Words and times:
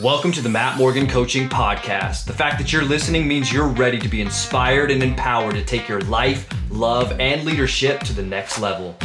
Welcome 0.00 0.32
to 0.32 0.40
the 0.40 0.48
Matt 0.48 0.76
Morgan 0.76 1.06
Coaching 1.06 1.48
Podcast. 1.48 2.24
The 2.24 2.32
fact 2.32 2.58
that 2.58 2.72
you're 2.72 2.82
listening 2.82 3.28
means 3.28 3.52
you're 3.52 3.68
ready 3.68 4.00
to 4.00 4.08
be 4.08 4.20
inspired 4.20 4.90
and 4.90 5.00
empowered 5.00 5.54
to 5.54 5.64
take 5.64 5.88
your 5.88 6.00
life, 6.00 6.48
love, 6.68 7.12
and 7.20 7.44
leadership 7.44 8.00
to 8.00 8.12
the 8.12 8.24
next 8.24 8.58
level. 8.58 8.96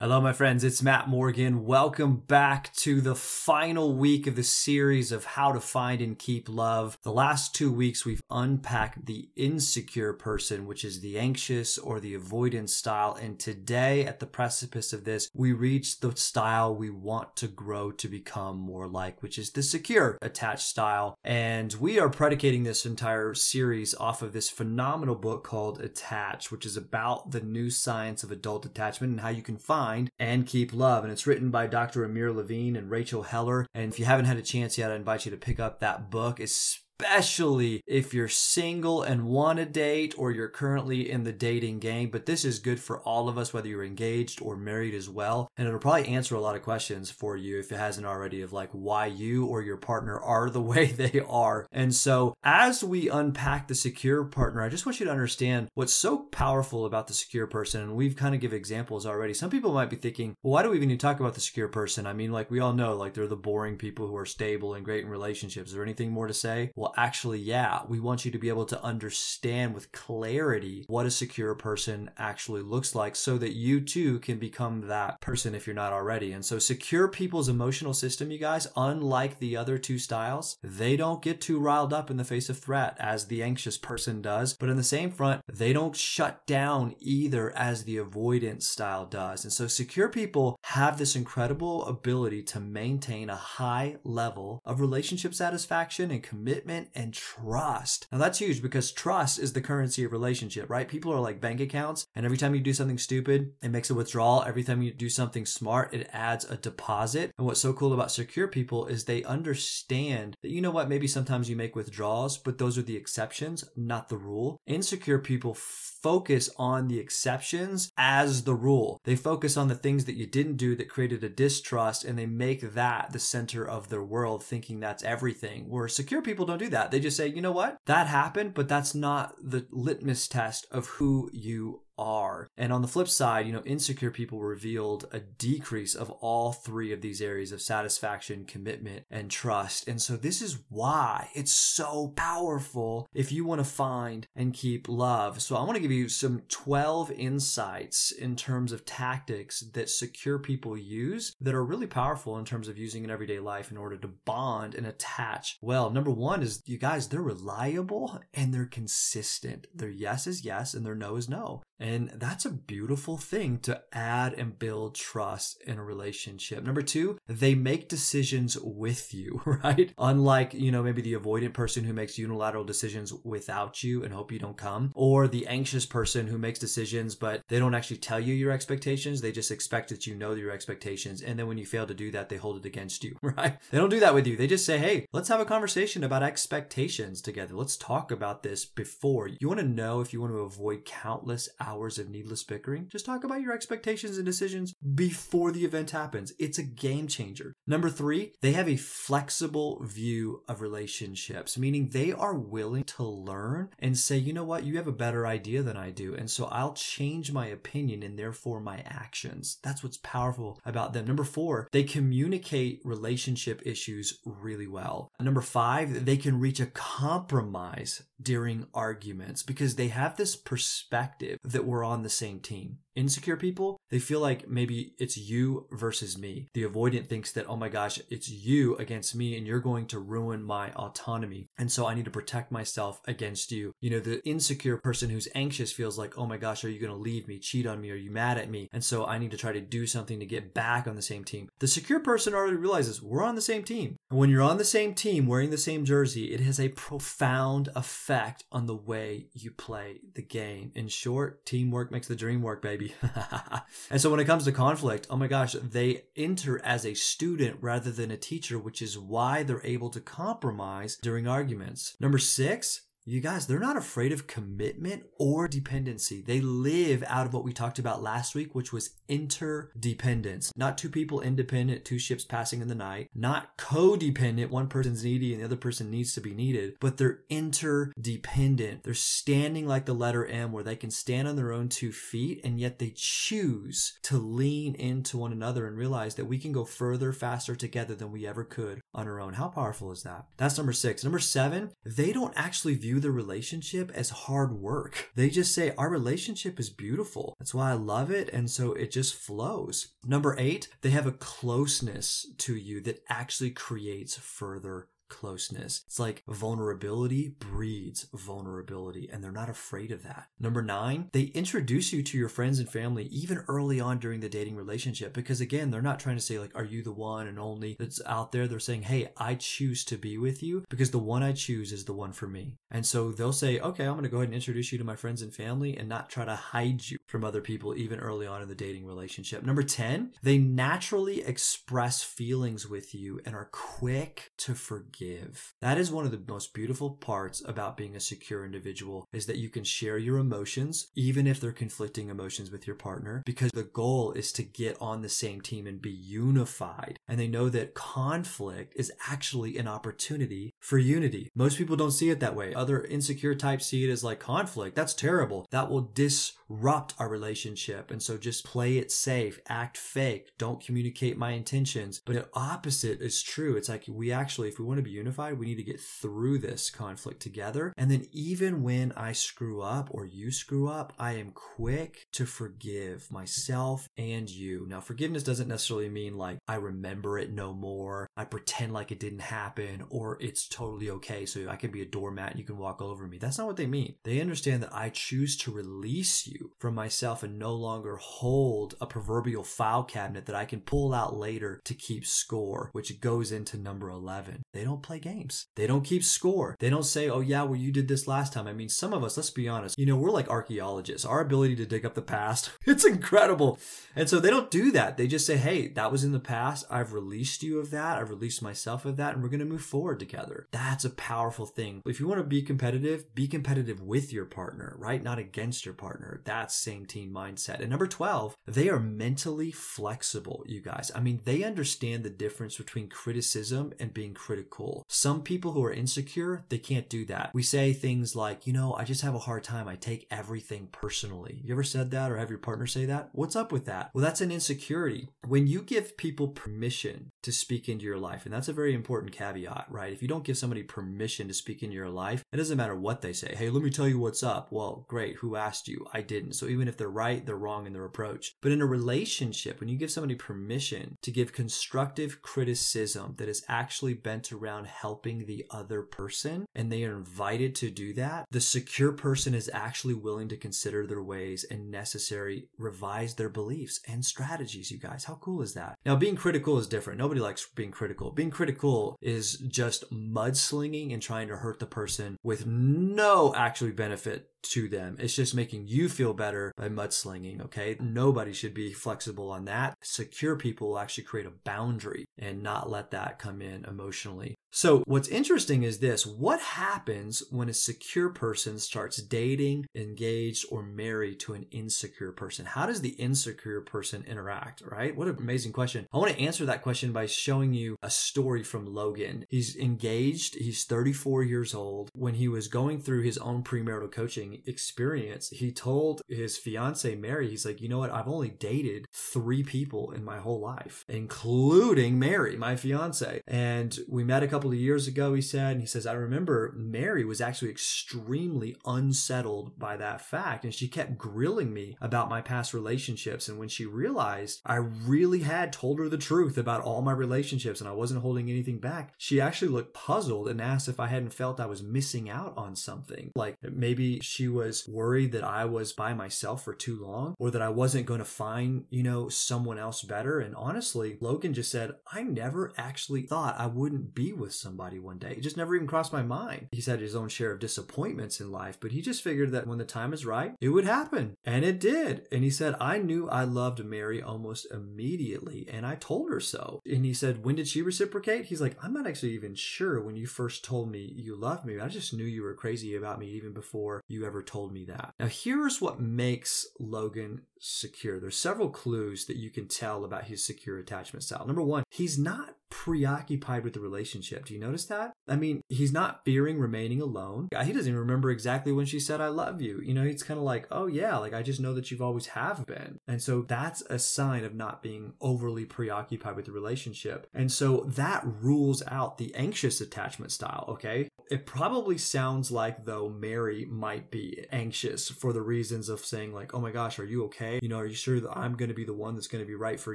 Hello, 0.00 0.20
my 0.20 0.32
friends. 0.32 0.62
It's 0.62 0.80
Matt 0.80 1.08
Morgan. 1.08 1.64
Welcome 1.64 2.18
back 2.18 2.72
to 2.74 3.00
the 3.00 3.16
final 3.16 3.96
week 3.96 4.28
of 4.28 4.36
the 4.36 4.44
series 4.44 5.10
of 5.10 5.24
how 5.24 5.50
to 5.50 5.58
find 5.58 6.00
and 6.00 6.16
keep 6.16 6.48
love. 6.48 6.96
The 7.02 7.10
last 7.10 7.52
two 7.52 7.72
weeks, 7.72 8.04
we've 8.04 8.20
unpacked 8.30 9.06
the 9.06 9.28
insecure 9.34 10.12
person, 10.12 10.68
which 10.68 10.84
is 10.84 11.00
the 11.00 11.18
anxious 11.18 11.78
or 11.78 11.98
the 11.98 12.14
avoidance 12.14 12.72
style. 12.72 13.18
And 13.20 13.40
today, 13.40 14.06
at 14.06 14.20
the 14.20 14.26
precipice 14.26 14.92
of 14.92 15.02
this, 15.02 15.30
we 15.34 15.52
reach 15.52 15.98
the 15.98 16.14
style 16.14 16.72
we 16.72 16.90
want 16.90 17.34
to 17.34 17.48
grow 17.48 17.90
to 17.90 18.06
become 18.06 18.56
more 18.56 18.86
like, 18.86 19.20
which 19.20 19.36
is 19.36 19.50
the 19.50 19.64
secure 19.64 20.16
attached 20.22 20.68
style. 20.68 21.16
And 21.24 21.74
we 21.74 21.98
are 21.98 22.08
predicating 22.08 22.62
this 22.62 22.86
entire 22.86 23.34
series 23.34 23.96
off 23.96 24.22
of 24.22 24.32
this 24.32 24.48
phenomenal 24.48 25.16
book 25.16 25.42
called 25.42 25.80
Attached, 25.80 26.52
which 26.52 26.64
is 26.64 26.76
about 26.76 27.32
the 27.32 27.40
new 27.40 27.68
science 27.68 28.22
of 28.22 28.30
adult 28.30 28.64
attachment 28.64 29.10
and 29.10 29.20
how 29.22 29.30
you 29.30 29.42
can 29.42 29.56
find 29.56 29.87
Find 29.88 30.10
and 30.18 30.46
Keep 30.46 30.74
Love. 30.74 31.02
And 31.02 31.10
it's 31.10 31.26
written 31.26 31.50
by 31.50 31.66
Dr. 31.66 32.04
Amir 32.04 32.30
Levine 32.30 32.76
and 32.76 32.90
Rachel 32.90 33.22
Heller. 33.22 33.66
And 33.72 33.90
if 33.90 33.98
you 33.98 34.04
haven't 34.04 34.26
had 34.26 34.36
a 34.36 34.42
chance 34.42 34.76
yet, 34.76 34.90
I 34.90 34.96
invite 34.96 35.24
you 35.24 35.30
to 35.30 35.36
pick 35.38 35.58
up 35.58 35.80
that 35.80 36.10
book. 36.10 36.40
It's 36.40 36.82
especially 37.00 37.80
if 37.86 38.12
you're 38.12 38.28
single 38.28 39.02
and 39.02 39.24
want 39.24 39.58
to 39.58 39.64
date 39.64 40.14
or 40.18 40.32
you're 40.32 40.48
currently 40.48 41.10
in 41.10 41.22
the 41.22 41.32
dating 41.32 41.78
game. 41.78 42.10
But 42.10 42.26
this 42.26 42.44
is 42.44 42.58
good 42.58 42.80
for 42.80 42.98
all 43.00 43.28
of 43.28 43.38
us, 43.38 43.52
whether 43.52 43.68
you're 43.68 43.84
engaged 43.84 44.42
or 44.42 44.56
married 44.56 44.94
as 44.94 45.08
well. 45.08 45.48
And 45.56 45.68
it'll 45.68 45.78
probably 45.78 46.08
answer 46.08 46.34
a 46.34 46.40
lot 46.40 46.56
of 46.56 46.62
questions 46.62 47.10
for 47.10 47.36
you 47.36 47.60
if 47.60 47.70
it 47.70 47.78
hasn't 47.78 48.06
already 48.06 48.42
of 48.42 48.52
like 48.52 48.70
why 48.72 49.06
you 49.06 49.46
or 49.46 49.62
your 49.62 49.76
partner 49.76 50.18
are 50.28 50.50
the 50.50 50.60
way 50.60 50.86
they 50.86 51.20
are. 51.28 51.68
And 51.70 51.94
so 51.94 52.34
as 52.42 52.82
we 52.82 53.08
unpack 53.08 53.68
the 53.68 53.74
secure 53.74 54.24
partner, 54.24 54.62
I 54.62 54.68
just 54.68 54.84
want 54.84 54.98
you 54.98 55.06
to 55.06 55.12
understand 55.12 55.68
what's 55.74 55.92
so 55.92 56.18
powerful 56.18 56.84
about 56.84 57.06
the 57.06 57.14
secure 57.14 57.46
person. 57.46 57.82
And 57.82 57.94
we've 57.94 58.16
kind 58.16 58.34
of 58.34 58.40
give 58.40 58.52
examples 58.52 59.06
already. 59.06 59.34
Some 59.34 59.50
people 59.50 59.72
might 59.72 59.90
be 59.90 59.96
thinking, 59.96 60.34
well, 60.42 60.54
why 60.54 60.62
do 60.62 60.70
we 60.70 60.76
even 60.76 60.88
need 60.88 61.00
to 61.00 61.06
talk 61.06 61.20
about 61.20 61.34
the 61.34 61.40
secure 61.40 61.68
person? 61.68 62.06
I 62.06 62.12
mean, 62.12 62.32
like 62.32 62.50
we 62.50 62.58
all 62.58 62.72
know, 62.72 62.96
like 62.96 63.14
they're 63.14 63.28
the 63.28 63.36
boring 63.36 63.76
people 63.76 64.08
who 64.08 64.16
are 64.16 64.26
stable 64.26 64.74
and 64.74 64.84
great 64.84 65.04
in 65.04 65.10
relationships. 65.10 65.70
Is 65.70 65.74
there 65.74 65.84
anything 65.84 66.10
more 66.10 66.26
to 66.26 66.34
say? 66.34 66.70
Well, 66.74 66.87
well, 66.88 67.04
actually, 67.04 67.38
yeah, 67.38 67.80
we 67.86 68.00
want 68.00 68.24
you 68.24 68.30
to 68.30 68.38
be 68.38 68.48
able 68.48 68.64
to 68.64 68.82
understand 68.82 69.74
with 69.74 69.92
clarity 69.92 70.86
what 70.86 71.04
a 71.04 71.10
secure 71.10 71.54
person 71.54 72.10
actually 72.16 72.62
looks 72.62 72.94
like 72.94 73.14
so 73.14 73.36
that 73.36 73.52
you 73.52 73.82
too 73.82 74.20
can 74.20 74.38
become 74.38 74.88
that 74.88 75.20
person 75.20 75.54
if 75.54 75.66
you're 75.66 75.76
not 75.76 75.92
already. 75.92 76.32
And 76.32 76.42
so, 76.42 76.58
secure 76.58 77.06
people's 77.06 77.50
emotional 77.50 77.92
system, 77.92 78.30
you 78.30 78.38
guys, 78.38 78.68
unlike 78.74 79.38
the 79.38 79.54
other 79.54 79.76
two 79.76 79.98
styles, 79.98 80.56
they 80.62 80.96
don't 80.96 81.20
get 81.20 81.42
too 81.42 81.58
riled 81.58 81.92
up 81.92 82.10
in 82.10 82.16
the 82.16 82.24
face 82.24 82.48
of 82.48 82.58
threat 82.58 82.96
as 82.98 83.26
the 83.26 83.42
anxious 83.42 83.76
person 83.76 84.22
does. 84.22 84.56
But 84.58 84.70
in 84.70 84.78
the 84.78 84.82
same 84.82 85.10
front, 85.10 85.42
they 85.46 85.74
don't 85.74 85.94
shut 85.94 86.46
down 86.46 86.94
either 87.00 87.54
as 87.54 87.84
the 87.84 87.98
avoidance 87.98 88.66
style 88.66 89.04
does. 89.04 89.44
And 89.44 89.52
so, 89.52 89.66
secure 89.66 90.08
people 90.08 90.58
have 90.62 90.96
this 90.96 91.14
incredible 91.14 91.84
ability 91.84 92.44
to 92.44 92.60
maintain 92.60 93.28
a 93.28 93.36
high 93.36 93.96
level 94.04 94.62
of 94.64 94.80
relationship 94.80 95.34
satisfaction 95.34 96.10
and 96.10 96.22
commitment 96.22 96.77
and 96.94 97.12
trust. 97.12 98.06
Now 98.12 98.18
that's 98.18 98.38
huge 98.38 98.62
because 98.62 98.92
trust 98.92 99.38
is 99.38 99.52
the 99.52 99.60
currency 99.60 100.04
of 100.04 100.12
relationship, 100.12 100.70
right? 100.70 100.88
People 100.88 101.12
are 101.12 101.20
like 101.20 101.40
bank 101.40 101.60
accounts, 101.60 102.06
and 102.14 102.24
every 102.24 102.38
time 102.38 102.54
you 102.54 102.60
do 102.60 102.72
something 102.72 102.98
stupid, 102.98 103.52
it 103.62 103.70
makes 103.70 103.90
a 103.90 103.94
withdrawal. 103.94 104.44
Every 104.44 104.62
time 104.62 104.82
you 104.82 104.92
do 104.92 105.08
something 105.08 105.46
smart, 105.46 105.92
it 105.94 106.08
adds 106.12 106.44
a 106.44 106.56
deposit. 106.56 107.32
And 107.36 107.46
what's 107.46 107.60
so 107.60 107.72
cool 107.72 107.92
about 107.92 108.12
secure 108.12 108.48
people 108.48 108.86
is 108.86 109.04
they 109.04 109.24
understand 109.24 110.36
that 110.42 110.50
you 110.50 110.60
know 110.60 110.70
what, 110.70 110.88
maybe 110.88 111.06
sometimes 111.06 111.50
you 111.50 111.56
make 111.56 111.76
withdrawals, 111.76 112.38
but 112.38 112.58
those 112.58 112.78
are 112.78 112.82
the 112.82 112.96
exceptions, 112.96 113.64
not 113.76 114.08
the 114.08 114.16
rule. 114.16 114.60
Insecure 114.66 115.18
people 115.18 115.54
focus 115.54 116.48
on 116.56 116.88
the 116.88 116.98
exceptions 116.98 117.90
as 117.96 118.44
the 118.44 118.54
rule. 118.54 119.00
They 119.04 119.16
focus 119.16 119.56
on 119.56 119.68
the 119.68 119.74
things 119.74 120.04
that 120.04 120.16
you 120.16 120.26
didn't 120.26 120.56
do 120.56 120.76
that 120.76 120.88
created 120.88 121.24
a 121.24 121.28
distrust 121.28 122.04
and 122.04 122.18
they 122.18 122.26
make 122.26 122.74
that 122.74 123.12
the 123.12 123.18
center 123.18 123.66
of 123.66 123.88
their 123.88 124.02
world, 124.02 124.44
thinking 124.44 124.80
that's 124.80 125.02
everything. 125.02 125.68
Where 125.68 125.88
secure 125.88 126.22
people 126.22 126.46
don't 126.46 126.58
do 126.58 126.67
that. 126.68 126.90
They 126.90 127.00
just 127.00 127.16
say, 127.16 127.26
you 127.26 127.42
know 127.42 127.52
what? 127.52 127.78
That 127.86 128.06
happened, 128.06 128.54
but 128.54 128.68
that's 128.68 128.94
not 128.94 129.34
the 129.42 129.66
litmus 129.70 130.28
test 130.28 130.66
of 130.70 130.86
who 130.86 131.30
you 131.32 131.82
are. 131.98 132.48
And 132.56 132.72
on 132.72 132.82
the 132.82 132.88
flip 132.88 133.08
side, 133.08 133.46
you 133.46 133.52
know, 133.52 133.62
insecure 133.64 134.10
people 134.10 134.40
revealed 134.40 135.06
a 135.12 135.20
decrease 135.20 135.94
of 135.94 136.10
all 136.10 136.52
three 136.52 136.92
of 136.92 137.00
these 137.00 137.20
areas 137.20 137.52
of 137.52 137.60
satisfaction, 137.60 138.44
commitment, 138.44 139.04
and 139.10 139.30
trust. 139.30 139.88
And 139.88 140.00
so 140.00 140.16
this 140.16 140.40
is 140.40 140.58
why 140.68 141.28
it's 141.34 141.52
so 141.52 142.12
powerful 142.16 143.08
if 143.14 143.32
you 143.32 143.44
want 143.44 143.60
to 143.60 143.64
find 143.64 144.26
and 144.34 144.54
keep 144.54 144.88
love. 144.88 145.42
So 145.42 145.56
I 145.56 145.62
want 145.62 145.74
to 145.74 145.82
give 145.82 145.92
you 145.92 146.08
some 146.08 146.42
12 146.48 147.10
insights 147.12 148.12
in 148.12 148.36
terms 148.36 148.72
of 148.72 148.84
tactics 148.84 149.60
that 149.72 149.90
secure 149.90 150.38
people 150.38 150.76
use 150.76 151.34
that 151.40 151.54
are 151.54 151.64
really 151.64 151.86
powerful 151.86 152.38
in 152.38 152.44
terms 152.44 152.68
of 152.68 152.78
using 152.78 153.04
in 153.04 153.10
everyday 153.10 153.40
life 153.40 153.70
in 153.70 153.76
order 153.76 153.96
to 153.96 154.08
bond 154.08 154.74
and 154.74 154.86
attach. 154.86 155.58
Well, 155.60 155.90
number 155.90 156.10
one 156.10 156.42
is 156.42 156.62
you 156.64 156.78
guys, 156.78 157.08
they're 157.08 157.20
reliable 157.20 158.20
and 158.34 158.52
they're 158.52 158.66
consistent. 158.66 159.66
Their 159.74 159.88
yes 159.88 160.26
is 160.26 160.44
yes 160.44 160.74
and 160.74 160.84
their 160.84 160.94
no 160.94 161.16
is 161.16 161.28
no. 161.28 161.62
And 161.80 161.87
that's 162.14 162.44
a 162.44 162.50
beautiful 162.50 163.16
thing 163.16 163.58
to 163.60 163.82
add 163.92 164.34
and 164.34 164.58
build 164.58 164.94
trust 164.94 165.62
in 165.62 165.78
a 165.78 165.84
relationship. 165.84 166.62
Number 166.62 166.82
two, 166.82 167.18
they 167.26 167.54
make 167.54 167.88
decisions 167.88 168.58
with 168.60 169.14
you, 169.14 169.40
right? 169.46 169.92
Unlike, 169.98 170.54
you 170.54 170.70
know, 170.70 170.82
maybe 170.82 171.02
the 171.02 171.14
avoidant 171.14 171.54
person 171.54 171.84
who 171.84 171.92
makes 171.92 172.18
unilateral 172.18 172.64
decisions 172.64 173.12
without 173.24 173.82
you 173.82 174.04
and 174.04 174.12
hope 174.12 174.32
you 174.32 174.38
don't 174.38 174.56
come, 174.56 174.92
or 174.94 175.28
the 175.28 175.46
anxious 175.46 175.86
person 175.86 176.26
who 176.26 176.38
makes 176.38 176.58
decisions, 176.58 177.14
but 177.14 177.42
they 177.48 177.58
don't 177.58 177.74
actually 177.74 177.96
tell 177.96 178.20
you 178.20 178.34
your 178.34 178.52
expectations. 178.52 179.20
They 179.20 179.32
just 179.32 179.50
expect 179.50 179.88
that 179.88 180.06
you 180.06 180.14
know 180.14 180.34
your 180.34 180.50
expectations. 180.50 181.22
And 181.22 181.38
then 181.38 181.46
when 181.46 181.58
you 181.58 181.66
fail 181.66 181.86
to 181.86 181.94
do 181.94 182.10
that, 182.10 182.28
they 182.28 182.36
hold 182.36 182.58
it 182.58 182.66
against 182.66 183.04
you, 183.04 183.16
right? 183.22 183.58
They 183.70 183.78
don't 183.78 183.90
do 183.90 184.00
that 184.00 184.14
with 184.14 184.26
you. 184.26 184.36
They 184.36 184.46
just 184.46 184.66
say, 184.66 184.78
hey, 184.78 185.06
let's 185.12 185.28
have 185.28 185.40
a 185.40 185.44
conversation 185.44 186.04
about 186.04 186.22
expectations 186.22 187.22
together. 187.22 187.54
Let's 187.54 187.76
talk 187.76 188.10
about 188.10 188.42
this 188.42 188.64
before. 188.64 189.28
You 189.28 189.48
want 189.48 189.60
to 189.60 189.66
know 189.66 190.00
if 190.00 190.12
you 190.12 190.20
want 190.20 190.32
to 190.32 190.40
avoid 190.40 190.84
countless 190.84 191.48
hours 191.60 191.77
hours 191.78 191.98
of 191.98 192.10
needless 192.10 192.42
bickering. 192.42 192.88
Just 192.90 193.06
talk 193.06 193.22
about 193.22 193.40
your 193.40 193.52
expectations 193.52 194.16
and 194.16 194.26
decisions 194.26 194.74
before 194.94 195.52
the 195.52 195.64
event 195.64 195.92
happens. 195.92 196.32
It's 196.38 196.58
a 196.58 196.64
game 196.64 197.06
changer. 197.06 197.54
Number 197.66 197.88
three, 197.88 198.32
they 198.42 198.52
have 198.52 198.68
a 198.68 198.76
flexible 198.76 199.84
view 199.84 200.42
of 200.48 200.60
relationships, 200.60 201.56
meaning 201.56 201.90
they 201.92 202.12
are 202.12 202.34
willing 202.34 202.84
to 202.84 203.04
learn 203.04 203.70
and 203.78 203.96
say, 203.96 204.16
you 204.16 204.32
know 204.32 204.44
what, 204.44 204.64
you 204.64 204.76
have 204.76 204.88
a 204.88 204.92
better 204.92 205.26
idea 205.26 205.62
than 205.62 205.76
I 205.76 205.90
do. 205.90 206.14
And 206.14 206.28
so 206.28 206.46
I'll 206.46 206.72
change 206.72 207.32
my 207.32 207.46
opinion 207.46 208.02
and 208.02 208.18
therefore 208.18 208.60
my 208.60 208.82
actions. 208.84 209.58
That's 209.62 209.84
what's 209.84 209.98
powerful 209.98 210.60
about 210.64 210.92
them. 210.92 211.06
Number 211.06 211.24
four, 211.24 211.68
they 211.70 211.84
communicate 211.84 212.80
relationship 212.84 213.62
issues 213.64 214.18
really 214.24 214.66
well. 214.66 215.12
Number 215.20 215.42
five, 215.42 216.04
they 216.04 216.16
can 216.16 216.40
reach 216.40 216.58
a 216.58 216.66
compromise 216.66 218.02
during 218.20 218.66
arguments 218.74 219.44
because 219.44 219.76
they 219.76 219.88
have 219.88 220.16
this 220.16 220.34
perspective 220.34 221.38
that 221.44 221.64
we're 221.68 221.84
on 221.84 222.02
the 222.02 222.08
same 222.10 222.40
team 222.40 222.78
insecure 222.98 223.36
people, 223.36 223.80
they 223.90 224.00
feel 224.00 224.18
like 224.18 224.48
maybe 224.48 224.92
it's 224.98 225.16
you 225.16 225.66
versus 225.70 226.18
me. 226.18 226.48
The 226.52 226.64
avoidant 226.64 227.06
thinks 227.06 227.30
that, 227.32 227.46
oh 227.48 227.56
my 227.56 227.68
gosh, 227.68 228.00
it's 228.10 228.28
you 228.28 228.76
against 228.76 229.14
me 229.14 229.36
and 229.36 229.46
you're 229.46 229.60
going 229.60 229.86
to 229.86 230.00
ruin 230.00 230.42
my 230.42 230.72
autonomy. 230.72 231.46
And 231.56 231.70
so 231.70 231.86
I 231.86 231.94
need 231.94 232.06
to 232.06 232.10
protect 232.10 232.50
myself 232.50 233.00
against 233.06 233.52
you. 233.52 233.72
You 233.80 233.90
know, 233.90 234.00
the 234.00 234.20
insecure 234.28 234.78
person 234.78 235.10
who's 235.10 235.28
anxious 235.34 235.72
feels 235.72 235.96
like, 235.96 236.18
oh 236.18 236.26
my 236.26 236.38
gosh, 236.38 236.64
are 236.64 236.70
you 236.70 236.80
going 236.80 236.92
to 236.92 236.98
leave 236.98 237.28
me, 237.28 237.38
cheat 237.38 237.66
on 237.66 237.80
me? 237.80 237.92
Are 237.92 237.96
you 237.96 238.10
mad 238.10 238.36
at 238.36 238.50
me? 238.50 238.68
And 238.72 238.82
so 238.82 239.06
I 239.06 239.18
need 239.18 239.30
to 239.30 239.36
try 239.36 239.52
to 239.52 239.60
do 239.60 239.86
something 239.86 240.18
to 240.18 240.26
get 240.26 240.52
back 240.52 240.88
on 240.88 240.96
the 240.96 241.02
same 241.02 241.22
team. 241.22 241.48
The 241.60 241.68
secure 241.68 242.00
person 242.00 242.34
already 242.34 242.56
realizes 242.56 243.00
we're 243.00 243.22
on 243.22 243.36
the 243.36 243.40
same 243.40 243.62
team. 243.62 243.94
And 244.10 244.18
when 244.18 244.28
you're 244.28 244.42
on 244.42 244.58
the 244.58 244.64
same 244.64 244.94
team 244.94 245.26
wearing 245.26 245.50
the 245.50 245.56
same 245.56 245.84
jersey, 245.84 246.32
it 246.32 246.40
has 246.40 246.58
a 246.58 246.70
profound 246.70 247.68
effect 247.76 248.42
on 248.50 248.66
the 248.66 248.74
way 248.74 249.28
you 249.32 249.52
play 249.52 250.00
the 250.14 250.22
game. 250.22 250.72
In 250.74 250.88
short, 250.88 251.46
teamwork 251.48 251.90
makes 251.90 252.06
the 252.06 252.14
dream 252.14 252.42
work, 252.42 252.60
baby. 252.60 252.94
and 253.90 254.00
so 254.00 254.10
when 254.10 254.20
it 254.20 254.26
comes 254.26 254.44
to 254.44 254.52
conflict, 254.52 255.06
oh 255.08 255.16
my 255.16 255.28
gosh, 255.28 255.54
they 255.54 256.02
enter 256.14 256.60
as 256.62 256.84
a 256.84 256.92
student 256.92 257.56
rather 257.62 257.90
than 257.90 258.10
a 258.10 258.18
teacher, 258.18 258.58
which 258.58 258.82
is 258.82 258.98
why 258.98 259.42
they're 259.42 259.64
able 259.64 259.88
to 259.90 260.00
compromise 260.00 260.98
during 261.00 261.26
arguments. 261.26 261.96
Number 261.98 262.18
six, 262.18 262.82
You 263.08 263.22
guys, 263.22 263.46
they're 263.46 263.58
not 263.58 263.78
afraid 263.78 264.12
of 264.12 264.26
commitment 264.26 265.04
or 265.18 265.48
dependency. 265.48 266.20
They 266.20 266.42
live 266.42 267.02
out 267.06 267.26
of 267.26 267.32
what 267.32 267.42
we 267.42 267.54
talked 267.54 267.78
about 267.78 268.02
last 268.02 268.34
week, 268.34 268.54
which 268.54 268.70
was 268.70 268.90
interdependence. 269.08 270.52
Not 270.54 270.76
two 270.76 270.90
people 270.90 271.22
independent, 271.22 271.86
two 271.86 271.98
ships 271.98 272.26
passing 272.26 272.60
in 272.60 272.68
the 272.68 272.74
night, 272.74 273.08
not 273.14 273.56
codependent, 273.56 274.50
one 274.50 274.68
person's 274.68 275.04
needy 275.04 275.32
and 275.32 275.40
the 275.40 275.46
other 275.46 275.56
person 275.56 275.90
needs 275.90 276.12
to 276.12 276.20
be 276.20 276.34
needed, 276.34 276.76
but 276.80 276.98
they're 276.98 277.20
interdependent. 277.30 278.84
They're 278.84 278.92
standing 278.92 279.66
like 279.66 279.86
the 279.86 279.94
letter 279.94 280.26
M 280.26 280.52
where 280.52 280.62
they 280.62 280.76
can 280.76 280.90
stand 280.90 281.26
on 281.26 281.36
their 281.36 281.50
own 281.50 281.70
two 281.70 281.92
feet 281.92 282.42
and 282.44 282.60
yet 282.60 282.78
they 282.78 282.92
choose 282.94 283.98
to 284.02 284.18
lean 284.18 284.74
into 284.74 285.16
one 285.16 285.32
another 285.32 285.66
and 285.66 285.78
realize 285.78 286.16
that 286.16 286.26
we 286.26 286.36
can 286.36 286.52
go 286.52 286.66
further, 286.66 287.14
faster 287.14 287.56
together 287.56 287.94
than 287.94 288.12
we 288.12 288.26
ever 288.26 288.44
could 288.44 288.82
on 288.92 289.08
our 289.08 289.18
own. 289.18 289.32
How 289.32 289.48
powerful 289.48 289.92
is 289.92 290.02
that? 290.02 290.26
That's 290.36 290.58
number 290.58 290.74
six. 290.74 291.02
Number 291.02 291.18
seven, 291.18 291.70
they 291.86 292.12
don't 292.12 292.34
actually 292.36 292.74
view 292.74 292.97
the 292.98 293.10
relationship 293.10 293.90
as 293.94 294.10
hard 294.10 294.52
work. 294.52 295.10
They 295.14 295.30
just 295.30 295.54
say, 295.54 295.74
Our 295.76 295.88
relationship 295.88 296.58
is 296.58 296.70
beautiful. 296.70 297.34
That's 297.38 297.54
why 297.54 297.70
I 297.70 297.74
love 297.74 298.10
it. 298.10 298.28
And 298.32 298.50
so 298.50 298.72
it 298.72 298.90
just 298.90 299.14
flows. 299.14 299.88
Number 300.06 300.36
eight, 300.38 300.68
they 300.82 300.90
have 300.90 301.06
a 301.06 301.12
closeness 301.12 302.26
to 302.38 302.56
you 302.56 302.80
that 302.82 303.02
actually 303.08 303.50
creates 303.50 304.16
further 304.16 304.88
closeness. 305.08 305.82
It's 305.86 305.98
like 305.98 306.22
vulnerability 306.28 307.34
breeds 307.38 308.06
vulnerability, 308.14 309.08
and 309.12 309.22
they're 309.22 309.32
not 309.32 309.48
afraid 309.48 309.90
of 309.90 310.02
that. 310.02 310.28
Number 310.38 310.62
nine, 310.62 311.10
they 311.12 311.22
introduce 311.34 311.92
you 311.92 312.02
to 312.02 312.18
your 312.18 312.28
friends 312.28 312.58
and 312.58 312.68
family 312.68 313.04
even 313.06 313.44
early 313.48 313.80
on 313.80 313.98
during 313.98 314.20
the 314.20 314.28
dating 314.28 314.56
relationship 314.56 315.12
because, 315.12 315.40
again, 315.40 315.70
they're 315.70 315.82
not 315.82 316.00
trying 316.00 316.16
to 316.16 316.22
say, 316.22 316.38
like, 316.38 316.54
are 316.54 316.64
you 316.64 316.82
the 316.82 316.92
one 316.92 317.26
and 317.26 317.38
only 317.38 317.76
that's 317.78 318.00
out 318.06 318.32
there? 318.32 318.46
They're 318.46 318.58
saying, 318.58 318.82
hey, 318.82 319.10
I 319.16 319.34
choose 319.34 319.84
to 319.86 319.96
be 319.96 320.18
with 320.18 320.42
you 320.42 320.64
because 320.68 320.90
the 320.90 320.98
one 320.98 321.22
I 321.22 321.32
choose 321.32 321.72
is 321.72 321.84
the 321.84 321.92
one 321.92 322.12
for 322.12 322.26
me. 322.26 322.58
And 322.70 322.84
so 322.84 323.12
they'll 323.12 323.32
say, 323.32 323.58
okay, 323.58 323.84
I'm 323.84 323.92
going 323.92 324.02
to 324.04 324.08
go 324.08 324.18
ahead 324.18 324.28
and 324.28 324.34
introduce 324.34 324.72
you 324.72 324.78
to 324.78 324.84
my 324.84 324.96
friends 324.96 325.22
and 325.22 325.34
family 325.34 325.76
and 325.76 325.88
not 325.88 326.10
try 326.10 326.24
to 326.24 326.34
hide 326.34 326.88
you 326.88 326.98
from 327.06 327.24
other 327.24 327.40
people 327.40 327.76
even 327.76 327.98
early 327.98 328.26
on 328.26 328.42
in 328.42 328.48
the 328.48 328.54
dating 328.54 328.86
relationship. 328.86 329.42
Number 329.42 329.62
10, 329.62 330.12
they 330.22 330.38
naturally 330.38 331.22
express 331.22 332.02
feelings 332.02 332.68
with 332.68 332.94
you 332.94 333.20
and 333.24 333.34
are 333.34 333.48
quick 333.52 334.32
to 334.38 334.54
forgive 334.54 334.97
give. 334.98 335.54
That 335.60 335.78
is 335.78 335.92
one 335.92 336.04
of 336.04 336.10
the 336.10 336.22
most 336.26 336.52
beautiful 336.52 336.90
parts 336.90 337.42
about 337.46 337.76
being 337.76 337.94
a 337.94 338.00
secure 338.00 338.44
individual 338.44 339.06
is 339.12 339.26
that 339.26 339.38
you 339.38 339.48
can 339.48 339.64
share 339.64 339.98
your 339.98 340.18
emotions, 340.18 340.88
even 340.96 341.26
if 341.26 341.40
they're 341.40 341.52
conflicting 341.52 342.08
emotions 342.08 342.50
with 342.50 342.66
your 342.66 342.76
partner, 342.76 343.22
because 343.24 343.52
the 343.52 343.62
goal 343.62 344.12
is 344.12 344.32
to 344.32 344.42
get 344.42 344.76
on 344.80 345.02
the 345.02 345.08
same 345.08 345.40
team 345.40 345.66
and 345.66 345.80
be 345.80 345.90
unified. 345.90 346.96
And 347.06 347.18
they 347.18 347.28
know 347.28 347.48
that 347.48 347.74
conflict 347.74 348.74
is 348.76 348.92
actually 349.08 349.56
an 349.58 349.68
opportunity 349.68 350.52
for 350.60 350.78
unity. 350.78 351.28
Most 351.34 351.58
people 351.58 351.76
don't 351.76 351.92
see 351.92 352.10
it 352.10 352.20
that 352.20 352.36
way. 352.36 352.54
Other 352.54 352.82
insecure 352.84 353.34
types 353.34 353.66
see 353.66 353.84
it 353.84 353.92
as 353.92 354.04
like 354.04 354.20
conflict. 354.20 354.74
That's 354.74 354.94
terrible. 354.94 355.46
That 355.50 355.70
will 355.70 355.92
disrupt 355.94 356.94
our 356.98 357.08
relationship. 357.08 357.90
And 357.90 358.02
so 358.02 358.16
just 358.16 358.44
play 358.44 358.78
it 358.78 358.90
safe, 358.90 359.38
act 359.48 359.76
fake, 359.76 360.30
don't 360.38 360.64
communicate 360.64 361.16
my 361.16 361.32
intentions. 361.32 362.00
But 362.04 362.14
the 362.14 362.28
opposite 362.34 363.00
is 363.00 363.22
true. 363.22 363.56
It's 363.56 363.68
like 363.68 363.84
we 363.88 364.10
actually, 364.12 364.48
if 364.48 364.58
we 364.58 364.64
want 364.64 364.78
to 364.78 364.82
be 364.82 364.87
unified, 364.88 365.38
we 365.38 365.46
need 365.46 365.56
to 365.56 365.62
get 365.62 365.80
through 365.80 366.38
this 366.38 366.70
conflict 366.70 367.20
together. 367.20 367.72
And 367.76 367.90
then 367.90 368.06
even 368.12 368.62
when 368.62 368.92
I 368.96 369.12
screw 369.12 369.62
up 369.62 369.88
or 369.90 370.04
you 370.04 370.30
screw 370.30 370.68
up, 370.68 370.92
I 370.98 371.12
am 371.12 371.30
quick 371.30 372.06
to 372.12 372.26
forgive 372.26 373.10
myself 373.10 373.88
and 373.96 374.28
you. 374.28 374.66
Now, 374.68 374.80
forgiveness 374.80 375.22
doesn't 375.22 375.48
necessarily 375.48 375.88
mean 375.88 376.16
like 376.16 376.38
I 376.46 376.56
remember 376.56 377.18
it 377.18 377.32
no 377.32 377.52
more, 377.52 378.08
I 378.16 378.24
pretend 378.24 378.72
like 378.72 378.92
it 378.92 379.00
didn't 379.00 379.20
happen, 379.20 379.84
or 379.90 380.18
it's 380.20 380.48
totally 380.48 380.90
okay. 380.90 381.26
So 381.26 381.48
I 381.48 381.56
can 381.56 381.70
be 381.70 381.82
a 381.82 381.86
doormat 381.86 382.30
and 382.30 382.38
you 382.38 382.44
can 382.44 382.58
walk 382.58 382.80
all 382.80 382.90
over 382.90 383.06
me. 383.06 383.18
That's 383.18 383.38
not 383.38 383.46
what 383.46 383.56
they 383.56 383.66
mean. 383.66 383.94
They 384.04 384.20
understand 384.20 384.62
that 384.62 384.74
I 384.74 384.90
choose 384.90 385.36
to 385.38 385.52
release 385.52 386.26
you 386.26 386.52
from 386.58 386.74
myself 386.74 387.22
and 387.22 387.38
no 387.38 387.54
longer 387.54 387.96
hold 387.96 388.74
a 388.80 388.86
proverbial 388.86 389.44
file 389.44 389.84
cabinet 389.84 390.26
that 390.26 390.36
I 390.36 390.44
can 390.44 390.60
pull 390.60 390.94
out 390.94 391.16
later 391.16 391.60
to 391.64 391.74
keep 391.74 392.06
score, 392.06 392.70
which 392.72 393.00
goes 393.00 393.32
into 393.32 393.56
number 393.56 393.88
11. 393.88 394.42
They 394.52 394.64
don't 394.64 394.77
play 394.82 394.98
games. 394.98 395.46
They 395.56 395.66
don't 395.66 395.84
keep 395.84 396.04
score. 396.04 396.56
They 396.58 396.70
don't 396.70 396.84
say, 396.84 397.08
oh, 397.08 397.20
yeah, 397.20 397.42
well, 397.42 397.56
you 397.56 397.72
did 397.72 397.88
this 397.88 398.08
last 398.08 398.32
time. 398.32 398.46
I 398.46 398.52
mean, 398.52 398.68
some 398.68 398.92
of 398.92 399.04
us, 399.04 399.16
let's 399.16 399.30
be 399.30 399.48
honest, 399.48 399.78
you 399.78 399.86
know, 399.86 399.96
we're 399.96 400.10
like 400.10 400.28
archaeologists. 400.28 401.04
Our 401.04 401.20
ability 401.20 401.56
to 401.56 401.66
dig 401.66 401.84
up 401.84 401.94
the 401.94 402.02
past, 402.02 402.50
it's 402.66 402.84
incredible. 402.84 403.58
And 403.96 404.08
so 404.08 404.20
they 404.20 404.30
don't 404.30 404.50
do 404.50 404.70
that. 404.72 404.96
They 404.96 405.06
just 405.06 405.26
say, 405.26 405.36
hey, 405.36 405.68
that 405.68 405.92
was 405.92 406.04
in 406.04 406.12
the 406.12 406.20
past. 406.20 406.66
I've 406.70 406.92
released 406.92 407.42
you 407.42 407.58
of 407.58 407.70
that. 407.70 407.98
I've 407.98 408.10
released 408.10 408.42
myself 408.42 408.84
of 408.84 408.96
that. 408.96 409.14
And 409.14 409.22
we're 409.22 409.28
going 409.28 409.40
to 409.40 409.46
move 409.46 409.62
forward 409.62 409.98
together. 409.98 410.46
That's 410.50 410.84
a 410.84 410.90
powerful 410.90 411.46
thing. 411.46 411.82
If 411.86 412.00
you 412.00 412.08
want 412.08 412.20
to 412.20 412.26
be 412.26 412.42
competitive, 412.42 413.14
be 413.14 413.26
competitive 413.28 413.80
with 413.80 414.12
your 414.12 414.24
partner, 414.24 414.74
right? 414.78 415.02
Not 415.02 415.18
against 415.18 415.64
your 415.64 415.74
partner. 415.74 416.20
That's 416.24 416.54
same 416.54 416.86
team 416.86 417.10
mindset. 417.12 417.60
And 417.60 417.70
number 417.70 417.86
12, 417.86 418.36
they 418.46 418.68
are 418.68 418.80
mentally 418.80 419.50
flexible, 419.52 420.44
you 420.46 420.60
guys. 420.60 420.90
I 420.94 421.00
mean, 421.00 421.20
they 421.24 421.42
understand 421.42 422.02
the 422.02 422.10
difference 422.10 422.56
between 422.56 422.88
criticism 422.88 423.72
and 423.78 423.94
being 423.94 424.14
critical. 424.14 424.67
Some 424.88 425.22
people 425.22 425.52
who 425.52 425.64
are 425.64 425.72
insecure, 425.72 426.44
they 426.48 426.58
can't 426.58 426.88
do 426.88 427.04
that. 427.06 427.30
We 427.34 427.42
say 427.42 427.72
things 427.72 428.14
like, 428.16 428.46
you 428.46 428.52
know, 428.52 428.74
I 428.74 428.84
just 428.84 429.02
have 429.02 429.14
a 429.14 429.20
hard 429.20 429.44
time. 429.44 429.68
I 429.68 429.76
take 429.76 430.06
everything 430.10 430.68
personally. 430.72 431.40
You 431.44 431.54
ever 431.54 431.62
said 431.62 431.90
that 431.90 432.10
or 432.10 432.16
have 432.16 432.30
your 432.30 432.38
partner 432.38 432.66
say 432.66 432.84
that? 432.86 433.10
What's 433.12 433.36
up 433.36 433.52
with 433.52 433.66
that? 433.66 433.90
Well, 433.92 434.04
that's 434.04 434.20
an 434.20 434.32
insecurity. 434.32 435.08
When 435.26 435.46
you 435.46 435.62
give 435.62 435.96
people 435.96 436.28
permission 436.28 437.10
to 437.22 437.32
speak 437.32 437.68
into 437.68 437.84
your 437.84 437.98
life, 437.98 438.24
and 438.24 438.32
that's 438.32 438.48
a 438.48 438.52
very 438.52 438.74
important 438.74 439.12
caveat, 439.12 439.66
right? 439.70 439.92
If 439.92 440.02
you 440.02 440.08
don't 440.08 440.24
give 440.24 440.38
somebody 440.38 440.62
permission 440.62 441.28
to 441.28 441.34
speak 441.34 441.62
into 441.62 441.74
your 441.74 441.88
life, 441.88 442.24
it 442.32 442.36
doesn't 442.36 442.56
matter 442.56 442.76
what 442.76 443.02
they 443.02 443.12
say. 443.12 443.34
Hey, 443.36 443.50
let 443.50 443.62
me 443.62 443.70
tell 443.70 443.88
you 443.88 443.98
what's 443.98 444.22
up. 444.22 444.48
Well, 444.50 444.84
great. 444.88 445.16
Who 445.16 445.36
asked 445.36 445.68
you? 445.68 445.86
I 445.92 446.00
didn't. 446.00 446.34
So 446.34 446.46
even 446.46 446.68
if 446.68 446.76
they're 446.76 446.88
right, 446.88 447.24
they're 447.24 447.36
wrong 447.36 447.66
in 447.66 447.72
their 447.72 447.84
approach. 447.84 448.34
But 448.40 448.52
in 448.52 448.62
a 448.62 448.66
relationship, 448.66 449.60
when 449.60 449.68
you 449.68 449.76
give 449.76 449.90
somebody 449.90 450.14
permission 450.14 450.96
to 451.02 451.10
give 451.10 451.32
constructive 451.32 452.22
criticism 452.22 453.14
that 453.18 453.28
is 453.28 453.44
actually 453.48 453.94
bent 453.94 454.32
around 454.32 454.47
helping 454.48 455.26
the 455.26 455.44
other 455.50 455.82
person 455.82 456.46
and 456.54 456.70
they 456.70 456.84
are 456.84 456.96
invited 456.96 457.54
to 457.56 457.70
do 457.70 457.92
that, 457.94 458.26
the 458.30 458.40
secure 458.40 458.92
person 458.92 459.34
is 459.34 459.50
actually 459.52 459.94
willing 459.94 460.28
to 460.28 460.36
consider 460.36 460.86
their 460.86 461.02
ways 461.02 461.44
and 461.50 461.70
necessary 461.70 462.48
revise 462.58 463.14
their 463.14 463.28
beliefs 463.28 463.80
and 463.86 464.04
strategies, 464.04 464.70
you 464.70 464.78
guys. 464.78 465.04
How 465.04 465.14
cool 465.14 465.42
is 465.42 465.54
that? 465.54 465.76
Now, 465.84 465.96
being 465.96 466.16
critical 466.16 466.58
is 466.58 466.66
different. 466.66 466.98
Nobody 466.98 467.20
likes 467.20 467.46
being 467.46 467.70
critical. 467.70 468.10
Being 468.10 468.30
critical 468.30 468.96
is 469.00 469.36
just 469.38 469.90
mudslinging 469.92 470.92
and 470.92 471.02
trying 471.02 471.28
to 471.28 471.36
hurt 471.36 471.58
the 471.58 471.66
person 471.66 472.16
with 472.22 472.46
no 472.46 473.34
actual 473.34 473.70
benefit 473.72 474.30
to 474.42 474.68
them. 474.68 474.96
It's 474.98 475.14
just 475.14 475.34
making 475.34 475.68
you 475.68 475.88
feel 475.88 476.14
better 476.14 476.52
by 476.56 476.68
mudslinging, 476.68 477.42
okay? 477.44 477.76
Nobody 477.80 478.32
should 478.32 478.54
be 478.54 478.72
flexible 478.72 479.30
on 479.30 479.44
that. 479.46 479.76
Secure 479.82 480.36
people 480.36 480.68
will 480.68 480.78
actually 480.78 481.04
create 481.04 481.26
a 481.26 481.32
boundary 481.44 482.06
and 482.18 482.42
not 482.42 482.70
let 482.70 482.90
that 482.90 483.18
come 483.18 483.42
in 483.42 483.64
emotionally. 483.64 484.36
So, 484.50 484.82
what's 484.86 485.08
interesting 485.08 485.62
is 485.62 485.78
this 485.78 486.06
what 486.06 486.40
happens 486.40 487.22
when 487.30 487.50
a 487.50 487.54
secure 487.54 488.08
person 488.08 488.58
starts 488.58 488.96
dating, 488.96 489.66
engaged, 489.74 490.46
or 490.50 490.62
married 490.62 491.20
to 491.20 491.34
an 491.34 491.46
insecure 491.50 492.12
person? 492.12 492.46
How 492.46 492.64
does 492.64 492.80
the 492.80 492.90
insecure 492.90 493.60
person 493.60 494.04
interact, 494.08 494.62
right? 494.64 494.96
What 494.96 495.08
an 495.08 495.16
amazing 495.18 495.52
question. 495.52 495.86
I 495.92 495.98
want 495.98 496.12
to 496.12 496.20
answer 496.20 496.46
that 496.46 496.62
question 496.62 496.92
by 496.92 497.04
showing 497.04 497.52
you 497.52 497.76
a 497.82 497.90
story 497.90 498.42
from 498.42 498.64
Logan. 498.64 499.26
He's 499.28 499.54
engaged, 499.54 500.36
he's 500.36 500.64
34 500.64 501.24
years 501.24 501.54
old. 501.54 501.90
When 501.94 502.14
he 502.14 502.28
was 502.28 502.48
going 502.48 502.80
through 502.80 503.02
his 503.02 503.18
own 503.18 503.42
premarital 503.42 503.92
coaching 503.92 504.27
experience, 504.46 505.28
he 505.28 505.52
told 505.52 506.02
his 506.08 506.36
fiance, 506.36 506.94
Mary, 506.96 507.28
he's 507.28 507.44
like, 507.44 507.60
you 507.60 507.68
know 507.68 507.78
what? 507.78 507.92
I've 507.92 508.08
only 508.08 508.30
dated 508.30 508.86
three 508.92 509.42
people 509.42 509.92
in 509.92 510.04
my 510.04 510.18
whole 510.18 510.40
life, 510.40 510.84
including 510.88 511.98
Mary, 511.98 512.36
my 512.36 512.56
fiance. 512.56 513.20
And 513.26 513.78
we 513.88 514.04
met 514.04 514.22
a 514.22 514.28
couple 514.28 514.48
couple 514.48 514.56
of 514.56 514.62
years 514.62 514.86
ago, 514.86 515.12
he 515.12 515.20
said, 515.20 515.52
and 515.52 515.60
he 515.60 515.66
says, 515.66 515.86
I 515.86 515.92
remember 515.92 516.54
Mary 516.56 517.04
was 517.04 517.20
actually 517.20 517.50
extremely 517.50 518.56
unsettled 518.64 519.58
by 519.58 519.76
that 519.76 520.00
fact. 520.00 520.44
And 520.44 520.54
she 520.54 520.68
kept 520.68 520.96
grilling 520.96 521.52
me 521.52 521.76
about 521.82 522.08
my 522.08 522.22
past 522.22 522.54
relationships. 522.54 523.28
And 523.28 523.38
when 523.38 523.48
she 523.48 523.66
realized 523.66 524.40
I 524.46 524.56
really 524.56 525.20
had 525.20 525.52
told 525.52 525.80
her 525.80 525.88
the 525.88 525.98
truth 525.98 526.38
about 526.38 526.62
all 526.62 526.80
my 526.80 526.92
relationships 526.92 527.60
and 527.60 527.68
I 527.68 527.72
wasn't 527.72 528.00
holding 528.00 528.30
anything 528.30 528.58
back, 528.58 528.94
she 528.96 529.20
actually 529.20 529.48
looked 529.48 529.74
puzzled 529.74 530.28
and 530.28 530.40
asked 530.40 530.68
if 530.68 530.80
I 530.80 530.86
hadn't 530.86 531.12
felt 531.12 531.40
I 531.40 531.46
was 531.46 531.62
missing 531.62 532.08
out 532.08 532.32
on 532.36 532.56
something. 532.56 533.12
Like 533.14 533.36
maybe 533.42 534.00
she 534.00 534.17
she 534.18 534.26
was 534.26 534.66
worried 534.66 535.12
that 535.12 535.22
I 535.22 535.44
was 535.44 535.72
by 535.72 535.94
myself 535.94 536.42
for 536.42 536.52
too 536.52 536.76
long 536.84 537.14
or 537.20 537.30
that 537.30 537.40
I 537.40 537.50
wasn't 537.50 537.86
going 537.86 538.00
to 538.00 538.04
find, 538.04 538.64
you 538.68 538.82
know, 538.82 539.08
someone 539.08 539.60
else 539.60 539.84
better. 539.84 540.18
And 540.18 540.34
honestly, 540.34 540.96
Logan 541.00 541.34
just 541.34 541.52
said, 541.52 541.76
I 541.92 542.02
never 542.02 542.52
actually 542.58 543.02
thought 543.02 543.38
I 543.38 543.46
wouldn't 543.46 543.94
be 543.94 544.12
with 544.12 544.34
somebody 544.34 544.80
one 544.80 544.98
day. 544.98 545.12
It 545.12 545.22
just 545.22 545.36
never 545.36 545.54
even 545.54 545.68
crossed 545.68 545.92
my 545.92 546.02
mind. 546.02 546.48
He's 546.50 546.66
had 546.66 546.80
his 546.80 546.96
own 546.96 547.08
share 547.08 547.30
of 547.30 547.38
disappointments 547.38 548.20
in 548.20 548.32
life, 548.32 548.58
but 548.58 548.72
he 548.72 548.82
just 548.82 549.04
figured 549.04 549.30
that 549.30 549.46
when 549.46 549.58
the 549.58 549.64
time 549.64 549.92
is 549.92 550.04
right, 550.04 550.34
it 550.40 550.48
would 550.48 550.64
happen. 550.64 551.14
And 551.24 551.44
it 551.44 551.60
did. 551.60 552.08
And 552.10 552.24
he 552.24 552.30
said, 552.30 552.56
I 552.60 552.78
knew 552.78 553.08
I 553.08 553.22
loved 553.22 553.64
Mary 553.64 554.02
almost 554.02 554.50
immediately. 554.50 555.46
And 555.48 555.64
I 555.64 555.76
told 555.76 556.10
her 556.10 556.18
so. 556.18 556.60
And 556.66 556.84
he 556.84 556.92
said, 556.92 557.24
When 557.24 557.36
did 557.36 557.46
she 557.46 557.62
reciprocate? 557.62 558.24
He's 558.24 558.40
like, 558.40 558.56
I'm 558.64 558.72
not 558.72 558.88
actually 558.88 559.12
even 559.12 559.36
sure 559.36 559.80
when 559.80 559.94
you 559.94 560.08
first 560.08 560.44
told 560.44 560.72
me 560.72 560.92
you 560.96 561.14
loved 561.14 561.44
me. 561.44 561.60
I 561.60 561.68
just 561.68 561.94
knew 561.94 562.04
you 562.04 562.24
were 562.24 562.34
crazy 562.34 562.74
about 562.74 562.98
me 562.98 563.06
even 563.10 563.32
before 563.32 563.80
you 563.86 564.07
ever 564.08 564.22
told 564.22 564.52
me 564.52 564.64
that. 564.64 564.94
Now, 564.98 565.06
here's 565.06 565.60
what 565.60 565.80
makes 565.80 566.46
Logan 566.58 567.22
secure. 567.38 568.00
There's 568.00 568.18
several 568.18 568.48
clues 568.48 569.06
that 569.06 569.16
you 569.16 569.30
can 569.30 569.46
tell 569.46 569.84
about 569.84 570.04
his 570.04 570.24
secure 570.24 570.58
attachment 570.58 571.04
style. 571.04 571.26
Number 571.26 571.42
one, 571.42 571.62
he's 571.70 571.98
not 571.98 572.34
preoccupied 572.50 573.44
with 573.44 573.52
the 573.52 573.60
relationship. 573.60 574.24
Do 574.24 574.34
you 574.34 574.40
notice 574.40 574.64
that? 574.64 574.92
I 575.06 575.16
mean, 575.16 575.42
he's 575.48 575.72
not 575.72 576.04
fearing 576.04 576.38
remaining 576.38 576.80
alone. 576.80 577.28
He 577.30 577.52
doesn't 577.52 577.68
even 577.68 577.76
remember 577.76 578.10
exactly 578.10 578.52
when 578.52 578.66
she 578.66 578.80
said, 578.80 579.00
I 579.00 579.08
love 579.08 579.42
you. 579.42 579.60
You 579.62 579.74
know, 579.74 579.84
he's 579.84 580.02
kind 580.02 580.18
of 580.18 580.24
like, 580.24 580.46
oh, 580.50 580.66
yeah, 580.66 580.96
like 580.96 581.12
I 581.12 581.22
just 581.22 581.40
know 581.40 581.52
that 581.54 581.70
you've 581.70 581.82
always 581.82 582.06
have 582.06 582.46
been. 582.46 582.78
And 582.88 583.02
so 583.02 583.22
that's 583.22 583.62
a 583.68 583.78
sign 583.78 584.24
of 584.24 584.34
not 584.34 584.62
being 584.62 584.94
overly 585.00 585.44
preoccupied 585.44 586.16
with 586.16 586.24
the 586.24 586.32
relationship. 586.32 587.06
And 587.12 587.30
so 587.30 587.64
that 587.68 588.02
rules 588.04 588.62
out 588.66 588.98
the 588.98 589.14
anxious 589.14 589.60
attachment 589.60 590.10
style, 590.10 590.46
okay? 590.48 590.88
It 591.10 591.26
probably 591.26 591.78
sounds 591.78 592.30
like 592.30 592.64
though 592.64 592.88
Mary 592.88 593.46
might 593.46 593.90
be 593.90 594.26
anxious 594.30 594.88
for 594.88 595.12
the 595.12 595.22
reasons 595.22 595.68
of 595.68 595.84
saying, 595.84 596.12
like, 596.12 596.34
oh 596.34 596.40
my 596.40 596.50
gosh, 596.50 596.78
are 596.78 596.84
you 596.84 597.04
okay? 597.04 597.38
You 597.42 597.48
know, 597.48 597.58
are 597.58 597.66
you 597.66 597.74
sure 597.74 598.00
that 598.00 598.16
I'm 598.16 598.34
going 598.34 598.48
to 598.48 598.54
be 598.54 598.64
the 598.64 598.74
one 598.74 598.94
that's 598.94 599.08
going 599.08 599.22
to 599.22 599.28
be 599.28 599.34
right 599.34 599.58
for 599.58 599.74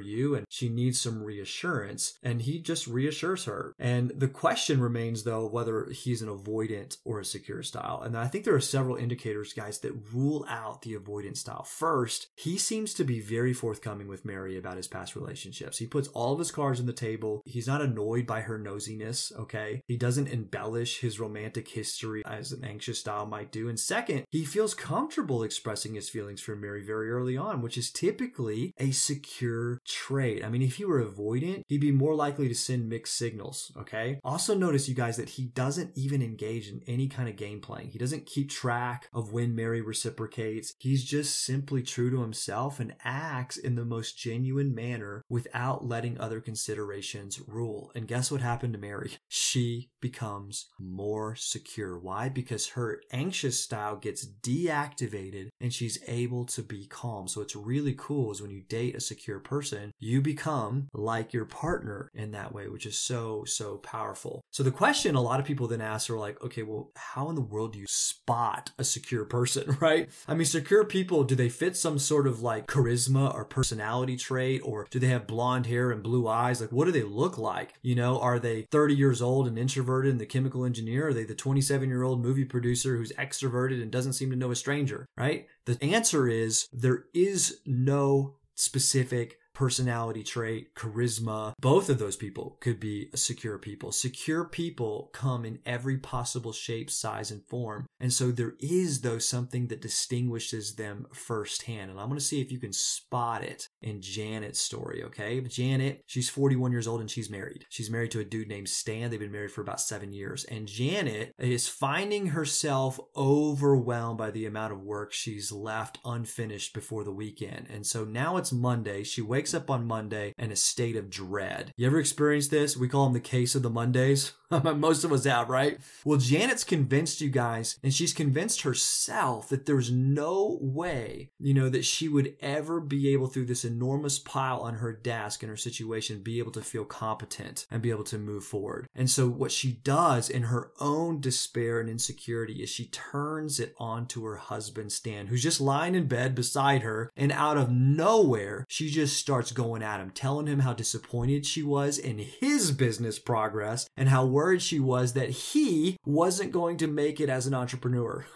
you? 0.00 0.34
And 0.34 0.46
she 0.48 0.68
needs 0.68 1.00
some 1.00 1.22
reassurance. 1.22 2.18
And 2.22 2.42
he 2.42 2.58
just 2.58 2.86
reassures 2.86 3.44
her. 3.44 3.74
And 3.78 4.10
the 4.10 4.28
question 4.28 4.80
remains, 4.80 5.24
though, 5.24 5.46
whether 5.46 5.86
he's 5.90 6.22
an 6.22 6.28
avoidant 6.28 6.98
or 7.04 7.20
a 7.20 7.24
secure 7.24 7.62
style. 7.62 8.02
And 8.04 8.16
I 8.16 8.26
think 8.26 8.44
there 8.44 8.54
are 8.54 8.60
several 8.60 8.96
indicators, 8.96 9.52
guys, 9.52 9.78
that 9.80 10.12
rule 10.12 10.46
out 10.48 10.82
the 10.82 10.94
avoidant 10.94 11.36
style. 11.36 11.64
First, 11.64 12.28
he 12.36 12.58
seems 12.58 12.94
to 12.94 13.04
be 13.04 13.20
very 13.20 13.52
forthcoming 13.52 14.08
with 14.08 14.24
Mary 14.24 14.56
about 14.56 14.76
his 14.76 14.88
past 14.88 15.16
relationships. 15.16 15.78
He 15.78 15.86
puts 15.86 16.08
all 16.08 16.32
of 16.32 16.38
his 16.38 16.50
cards 16.52 16.80
on 16.80 16.86
the 16.86 16.92
table. 16.92 17.42
He's 17.44 17.66
not 17.66 17.82
annoyed 17.82 18.26
by 18.26 18.42
her 18.42 18.58
nosiness, 18.58 19.36
okay? 19.36 19.82
He 19.86 19.96
doesn't 19.96 20.28
embellish 20.28 21.00
his 21.00 21.18
romantic 21.24 21.68
history 21.68 22.22
as 22.24 22.52
an 22.52 22.64
anxious 22.64 23.00
style 23.00 23.26
might 23.26 23.50
do. 23.50 23.68
And 23.68 23.78
second, 23.78 24.24
he 24.30 24.44
feels 24.44 24.74
comfortable 24.74 25.42
expressing 25.42 25.94
his 25.94 26.08
feelings 26.08 26.40
for 26.40 26.54
Mary 26.54 26.84
very 26.84 27.10
early 27.10 27.36
on 27.36 27.62
which 27.64 27.78
is 27.78 27.90
typically 27.90 28.74
a 28.78 28.90
secure 28.90 29.80
trait. 29.86 30.44
I 30.44 30.50
mean, 30.50 30.60
if 30.60 30.76
he 30.76 30.84
were 30.84 31.02
avoidant, 31.02 31.62
he'd 31.66 31.80
be 31.80 31.90
more 31.90 32.14
likely 32.14 32.46
to 32.48 32.54
send 32.54 32.88
mixed 32.88 33.16
signals, 33.16 33.72
okay? 33.78 34.20
Also 34.22 34.54
notice, 34.54 34.86
you 34.86 34.94
guys, 34.94 35.16
that 35.16 35.30
he 35.30 35.46
doesn't 35.46 35.92
even 35.94 36.22
engage 36.22 36.68
in 36.68 36.82
any 36.86 37.08
kind 37.08 37.28
of 37.28 37.36
game 37.36 37.60
playing. 37.60 37.88
He 37.88 37.98
doesn't 37.98 38.26
keep 38.26 38.50
track 38.50 39.08
of 39.14 39.32
when 39.32 39.56
Mary 39.56 39.80
reciprocates. 39.80 40.74
He's 40.78 41.04
just 41.04 41.42
simply 41.42 41.82
true 41.82 42.10
to 42.10 42.20
himself 42.20 42.80
and 42.80 42.94
acts 43.02 43.56
in 43.56 43.76
the 43.76 43.84
most 43.84 44.18
genuine 44.18 44.74
manner 44.74 45.24
without 45.28 45.86
letting 45.86 46.20
other 46.20 46.40
considerations 46.40 47.40
rule. 47.46 47.92
And 47.94 48.06
guess 48.06 48.30
what 48.30 48.42
happened 48.42 48.74
to 48.74 48.78
Mary? 48.78 49.12
She 49.28 49.88
becomes 50.00 50.66
more 50.78 51.13
secure. 51.36 51.98
Why? 51.98 52.28
Because 52.28 52.70
her 52.70 53.00
anxious 53.12 53.60
style 53.60 53.96
gets 53.96 54.26
deactivated 54.26 55.48
and 55.60 55.72
she's 55.72 55.98
able 56.06 56.44
to 56.46 56.62
be 56.62 56.86
calm. 56.86 57.28
So 57.28 57.40
it's 57.40 57.56
really 57.56 57.94
cool 57.96 58.32
is 58.32 58.42
when 58.42 58.50
you 58.50 58.62
date 58.62 58.94
a 58.94 59.00
secure 59.00 59.38
person, 59.38 59.92
you 59.98 60.20
become 60.20 60.88
like 60.92 61.32
your 61.32 61.44
partner 61.44 62.10
in 62.14 62.32
that 62.32 62.52
way, 62.52 62.68
which 62.68 62.86
is 62.86 62.98
so, 62.98 63.44
so 63.44 63.76
powerful. 63.78 64.42
So 64.50 64.62
the 64.62 64.70
question 64.70 65.14
a 65.14 65.20
lot 65.20 65.40
of 65.40 65.46
people 65.46 65.68
then 65.68 65.80
ask 65.80 66.10
are 66.10 66.18
like, 66.18 66.42
okay, 66.42 66.62
well, 66.62 66.90
how 66.96 67.28
in 67.28 67.34
the 67.34 67.40
world 67.40 67.72
do 67.72 67.78
you 67.78 67.86
spot 67.86 68.70
a 68.78 68.84
secure 68.84 69.24
person, 69.24 69.76
right? 69.80 70.08
I 70.26 70.34
mean, 70.34 70.46
secure 70.46 70.84
people, 70.84 71.24
do 71.24 71.34
they 71.34 71.48
fit 71.48 71.76
some 71.76 71.98
sort 71.98 72.26
of 72.26 72.42
like 72.42 72.66
charisma 72.66 73.34
or 73.34 73.44
personality 73.44 74.16
trait, 74.16 74.62
or 74.64 74.86
do 74.90 74.98
they 74.98 75.08
have 75.08 75.26
blonde 75.26 75.66
hair 75.66 75.90
and 75.90 76.02
blue 76.02 76.26
eyes? 76.28 76.60
Like, 76.60 76.72
what 76.72 76.86
do 76.86 76.92
they 76.92 77.02
look 77.02 77.38
like? 77.38 77.74
You 77.82 77.94
know, 77.94 78.20
are 78.20 78.38
they 78.38 78.62
30 78.70 78.94
years 78.94 79.22
old 79.22 79.46
and 79.46 79.58
introverted 79.58 80.12
and 80.12 80.20
the 80.20 80.26
chemical 80.26 80.64
engineer? 80.64 81.03
Are 81.06 81.14
they 81.14 81.24
the 81.24 81.34
27 81.34 81.88
year 81.88 82.02
old 82.02 82.22
movie 82.22 82.44
producer 82.44 82.96
who's 82.96 83.12
extroverted 83.12 83.82
and 83.82 83.90
doesn't 83.90 84.14
seem 84.14 84.30
to 84.30 84.36
know 84.36 84.50
a 84.50 84.56
stranger, 84.56 85.06
right? 85.16 85.46
The 85.66 85.82
answer 85.82 86.28
is 86.28 86.68
there 86.72 87.04
is 87.12 87.60
no 87.66 88.34
specific 88.54 89.38
personality 89.54 90.22
trait, 90.22 90.74
charisma. 90.74 91.54
Both 91.60 91.88
of 91.88 91.98
those 91.98 92.16
people 92.16 92.58
could 92.60 92.80
be 92.80 93.08
secure 93.14 93.58
people. 93.58 93.92
Secure 93.92 94.44
people 94.44 95.10
come 95.12 95.44
in 95.44 95.60
every 95.64 95.96
possible 95.96 96.52
shape, 96.52 96.90
size, 96.90 97.30
and 97.30 97.42
form. 97.44 97.86
And 98.00 98.12
so 98.12 98.30
there 98.30 98.54
is, 98.60 99.00
though, 99.00 99.18
something 99.18 99.68
that 99.68 99.80
distinguishes 99.80 100.74
them 100.74 101.06
firsthand. 101.12 101.90
And 101.90 102.00
I'm 102.00 102.08
going 102.08 102.18
to 102.18 102.24
see 102.24 102.40
if 102.40 102.50
you 102.50 102.58
can 102.58 102.72
spot 102.72 103.44
it 103.44 103.68
in 103.80 104.02
Janet's 104.02 104.60
story, 104.60 105.02
okay? 105.04 105.40
Janet, 105.40 106.02
she's 106.06 106.28
41 106.28 106.72
years 106.72 106.88
old 106.88 107.00
and 107.00 107.10
she's 107.10 107.30
married. 107.30 107.64
She's 107.70 107.90
married 107.90 108.10
to 108.12 108.20
a 108.20 108.24
dude 108.24 108.48
named 108.48 108.68
Stan. 108.68 109.10
They've 109.10 109.20
been 109.20 109.32
married 109.32 109.52
for 109.52 109.60
about 109.60 109.80
seven 109.80 110.12
years. 110.12 110.44
And 110.44 110.66
Janet 110.66 111.32
is 111.38 111.68
finding 111.68 112.28
herself 112.28 112.98
overwhelmed 113.16 114.18
by 114.18 114.30
the 114.30 114.46
amount 114.46 114.72
of 114.72 114.82
work 114.82 115.12
she's 115.12 115.52
left 115.52 115.98
unfinished 116.04 116.74
before 116.74 117.04
the 117.04 117.12
weekend. 117.12 117.68
And 117.70 117.86
so 117.86 118.04
now 118.04 118.36
it's 118.36 118.52
Monday. 118.52 119.04
She 119.04 119.22
wakes 119.22 119.43
wakes 119.44 119.52
up 119.52 119.68
on 119.68 119.86
Monday 119.86 120.32
in 120.38 120.50
a 120.50 120.56
state 120.56 120.96
of 120.96 121.10
dread. 121.10 121.70
You 121.76 121.86
ever 121.86 122.00
experienced 122.00 122.50
this? 122.50 122.78
We 122.78 122.88
call 122.88 123.04
them 123.04 123.12
the 123.12 123.20
case 123.20 123.54
of 123.54 123.62
the 123.62 123.68
Mondays. 123.68 124.32
Most 124.76 125.04
of 125.04 125.12
us 125.12 125.24
have, 125.24 125.48
right? 125.48 125.78
Well, 126.04 126.18
Janet's 126.18 126.64
convinced 126.64 127.20
you 127.20 127.30
guys, 127.30 127.78
and 127.82 127.92
she's 127.92 128.12
convinced 128.12 128.62
herself 128.62 129.48
that 129.50 129.66
there's 129.66 129.90
no 129.90 130.58
way, 130.60 131.30
you 131.38 131.54
know, 131.54 131.68
that 131.68 131.84
she 131.84 132.08
would 132.08 132.34
ever 132.40 132.80
be 132.80 133.12
able, 133.12 133.28
through 133.28 133.46
this 133.46 133.64
enormous 133.64 134.18
pile 134.18 134.60
on 134.60 134.76
her 134.76 134.92
desk 134.92 135.42
in 135.42 135.48
her 135.48 135.56
situation, 135.56 136.22
be 136.22 136.38
able 136.38 136.52
to 136.52 136.62
feel 136.62 136.84
competent 136.84 137.66
and 137.70 137.82
be 137.82 137.90
able 137.90 138.04
to 138.04 138.18
move 138.18 138.44
forward. 138.44 138.88
And 138.94 139.08
so, 139.08 139.28
what 139.28 139.52
she 139.52 139.72
does 139.72 140.28
in 140.28 140.44
her 140.44 140.72
own 140.80 141.20
despair 141.20 141.80
and 141.80 141.88
insecurity 141.88 142.62
is 142.62 142.70
she 142.70 142.86
turns 142.86 143.60
it 143.60 143.74
onto 143.78 144.24
her 144.24 144.36
husband, 144.36 144.92
Stan, 144.92 145.28
who's 145.28 145.42
just 145.42 145.60
lying 145.60 145.94
in 145.94 146.06
bed 146.06 146.34
beside 146.34 146.82
her, 146.82 147.10
and 147.16 147.30
out 147.30 147.56
of 147.56 147.70
nowhere, 147.70 148.64
she 148.68 148.88
just 148.88 149.16
starts 149.16 149.34
starts 149.34 149.50
going 149.50 149.82
at 149.82 150.00
him, 150.00 150.10
telling 150.10 150.46
him 150.46 150.60
how 150.60 150.72
disappointed 150.72 151.44
she 151.44 151.62
was 151.62 151.98
in 151.98 152.18
his 152.18 152.70
business 152.70 153.18
progress 153.18 153.88
and 153.96 154.08
how 154.08 154.24
worried 154.24 154.43
she 154.62 154.80
was 154.80 155.12
that 155.12 155.30
he 155.30 155.98
wasn't 156.04 156.52
going 156.52 156.76
to 156.78 156.86
make 156.86 157.20
it 157.20 157.28
as 157.28 157.46
an 157.46 157.54
entrepreneur. 157.54 158.26